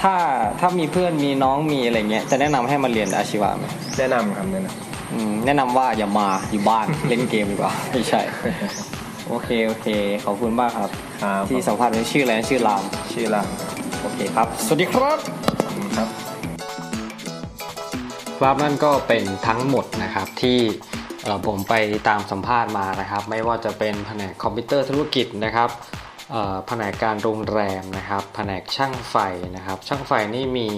[0.00, 0.14] ถ้า
[0.60, 3.66] ถ้ามีเพื่อนมีน้องมีอะไรเงี้ยจะแนะนำให้มาเรียนอาชีวะไหม
[3.98, 4.68] แนะนำครับแนะน
[5.12, 8.20] อืมแนะนำว่าอย่ามาอยู่บ้านเล่นเกมดีกว่าไม่ใช่
[9.28, 9.86] โอเคโอเค
[10.24, 12.82] ขอบคุณมากครับำครับที่สัมภาษณ์นี้ชื่ออะไรนะชื่อราม
[13.12, 13.48] ชื่อราม
[14.02, 15.41] โอเคครับ สวัสดีครับครับ
[18.46, 20.58] ครับนั่นก็เป็นทั้งหมดนะครับที่
[21.46, 21.74] ผมไป
[22.08, 25.70] ตามสัมภาษณ์มานะครับ ไม่ว่าจะเป็นแผนกคอมพิวเตอร์ธุรกิจนะครับ
[26.66, 29.16] แผนกการโรงแรมนะครับแผนกช่างไฟ
[29.56, 30.68] นะครับ ช่างไฟนี่มี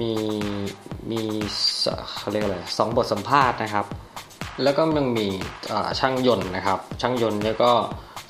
[0.00, 0.12] มี
[1.10, 1.20] มี
[2.16, 3.86] เขาเรียกอะไรสองบทสัมภาษณ์นะครับ
[4.62, 5.28] แล้วก็ยังมี
[6.00, 7.72] ช่างยนต์นะครับ ช่างยนต์นี่ก็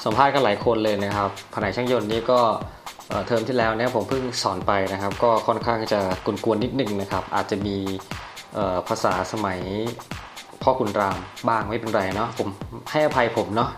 [0.04, 2.40] สัมภาษณ์กันหลายคนเลยนะครับแผนกช่างยนต์นี่ก็
[3.26, 6.00] เทอมที่แล้วเนี่ยผมเพิ่งสอนไปนะครับ ก็ค่อนข้างจะ
[6.44, 7.78] กวนๆนิดนึงนะครับ อาจจะมี
[8.88, 9.61] ภาษาสมัย
[10.62, 12.48] พ่อคุณรามบ้างไม่เป็นไรเนาะผม
[12.90, 13.70] ให้อภัยผมเนาะ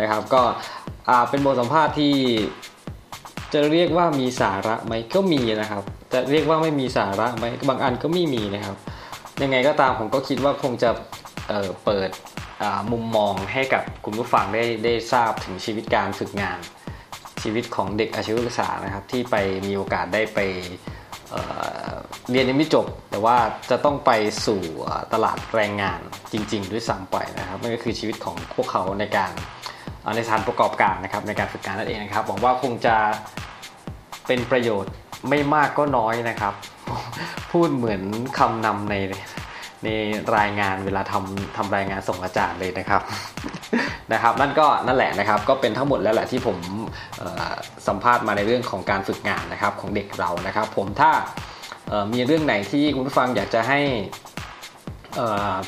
[0.00, 0.42] นะครับ ก็
[1.30, 2.14] เป็นบทสัมภาษณ์ที่
[3.52, 8.76] จะเรียกว่ามีสาระไหมก็มีนะครับ จะเรียกว่าไม่มีสาระไหมบางอันก็ไม่มีนะครับ
[9.42, 10.90] ยังไงก็ตามผมก็คิดว่าคงจะ
[11.48, 12.10] เเปิด
[12.92, 16.58] มุมมองให้กับคุณผู้ฟังได้ได้ทราบถึงชีวิตการฝึกงาน
[17.42, 20.38] ชีวิตของเด็กอาชีวศึกษานะครับ ที่ไปมีโอกาสได้ไป
[22.30, 23.36] เรียนยังไม่จบ แต่ว่า
[23.70, 24.10] จะต้องไป
[24.46, 24.60] สู่
[25.12, 26.00] ตลาดแรงงาน
[26.32, 29.32] จริง ๆ ด้วยซ้ำไปนะครับนั่นก็คือชีวิตของพวกเขาในการ
[30.16, 32.96] ในสถานประกอบการนะครับในการฝึกงานนั่นเองนะครับหวังว่าคงจะ
[34.26, 34.92] เป็นประโยชน์
[35.28, 36.54] ไม่มากก็น้อยนะครับ
[37.52, 38.02] พูดเหมือน
[38.38, 38.94] คำนำใน
[39.84, 39.88] ใน
[40.36, 43.02] รายงานเวลาทำทำรายงานส่งอาจารย์เลยนะครับ
[44.12, 46.58] นะครับนั่นก็นั่นแหละนะครับก็เป็นทั้งหมดแล้วแหละที่ผม
[47.88, 51.10] สัมภาษณ์มาในเรื่องของการฝึกงานนะครับของเด็กเรานะครับ ผมถ้า
[52.12, 53.80] มีเรื่องไหนที่คุณผู้ฟังอยากจะให้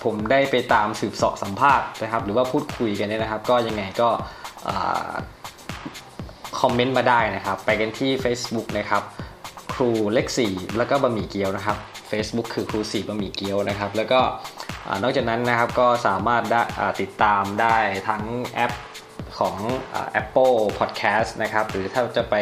[0.05, 4.09] ผมได้ไปตามสืบสาะสัมภาษณ์นะครับ หรือว่าพูดคุยกันเนี่ยนะครับ ก็ยังไงก็
[6.61, 9.03] คอมเมนต์มาได้นะครับ ไปกันที่ Facebook นะครับ
[9.75, 11.77] ครูเล็กสี่แล้วก็บะหมี่เกี๊ยวนะครับ
[12.11, 14.21] Facebook คือครูสีบะหมี่เกี๊ยวนะครับ แล้วก็
[15.03, 16.63] นอกจากนั้นนะครับก็สามารถได้
[17.01, 17.77] ติดตามได้
[18.09, 18.23] ทั้ง
[18.55, 18.73] แอป
[19.39, 19.57] ของ
[19.95, 22.35] อ Apple Podcast นะครับ หรือถ้าจะไป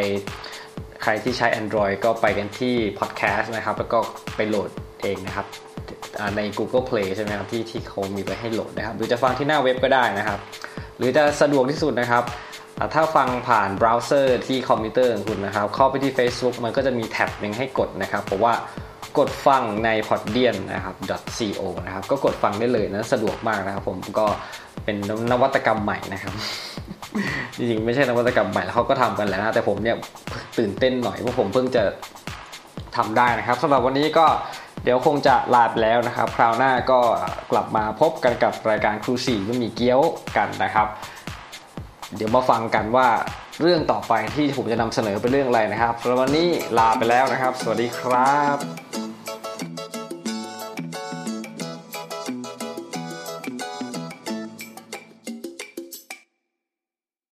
[1.02, 3.98] ใครที่ใช้ Android ก็ไปกันที่ Podcast นะครับ แล้วก็
[4.36, 4.70] ไปโหลด
[5.02, 5.46] เองนะครับ
[6.36, 10.38] ใน Google Play ใช่ไหมครับที่ที่เขามีไว้ให้โหลดนะครับ หรือจะฟังที่หน้าเว็บก็ได้นะครับ
[10.96, 12.24] หรือจะสะดวกที่สุดนะครับ
[12.94, 18.52] ถ้าฟังผ่านเบราว์เซอร์ที่คอมพิวเตอร์ของคุณนะครับ เข้าไปที่ Facebook มันก็จะมีแท็บหนึ่งให้กดนะครับ เพราะว่า
[19.18, 20.96] กดฟังใน Podbean นะครับ
[21.36, 24.26] .co นะครับ ก็กดฟังได้เลยนะ สะดวกมากนะครับผมก็
[24.84, 24.96] เป็น
[25.30, 26.34] นวัตกรรมใหม่นะครับ
[27.56, 29.96] จริงๆ ไม่ใช่นวัตกรรมใหม่แล้วเขาก็ทำกันแล้วนะ แต่ผมเนี่ย
[30.58, 31.82] ตื่นเต้นหน่อยเพราะผมเพิ่งจะ
[32.96, 34.26] ทำได้นะครับสำหรับวันนี้ก็
[34.84, 37.00] เดี๋ยวคงจะลาไปแล้วนะครับ คราวหน้าก็
[37.50, 40.00] กลับมาพบกันกับรายการครูสี่บะหมี่เกี๊ยว
[40.36, 40.86] กันนะครับ
[42.14, 43.08] เดี๋ยวมาฟังกันว่า
[43.60, 46.48] เรื่องต่อไปที่ผมจะนำเสนอเป็นเรื่องอะไรนะครับสำหรับวันนี้
[46.78, 49.15] ลาไปแล้วนะครับ สวัสดีครับ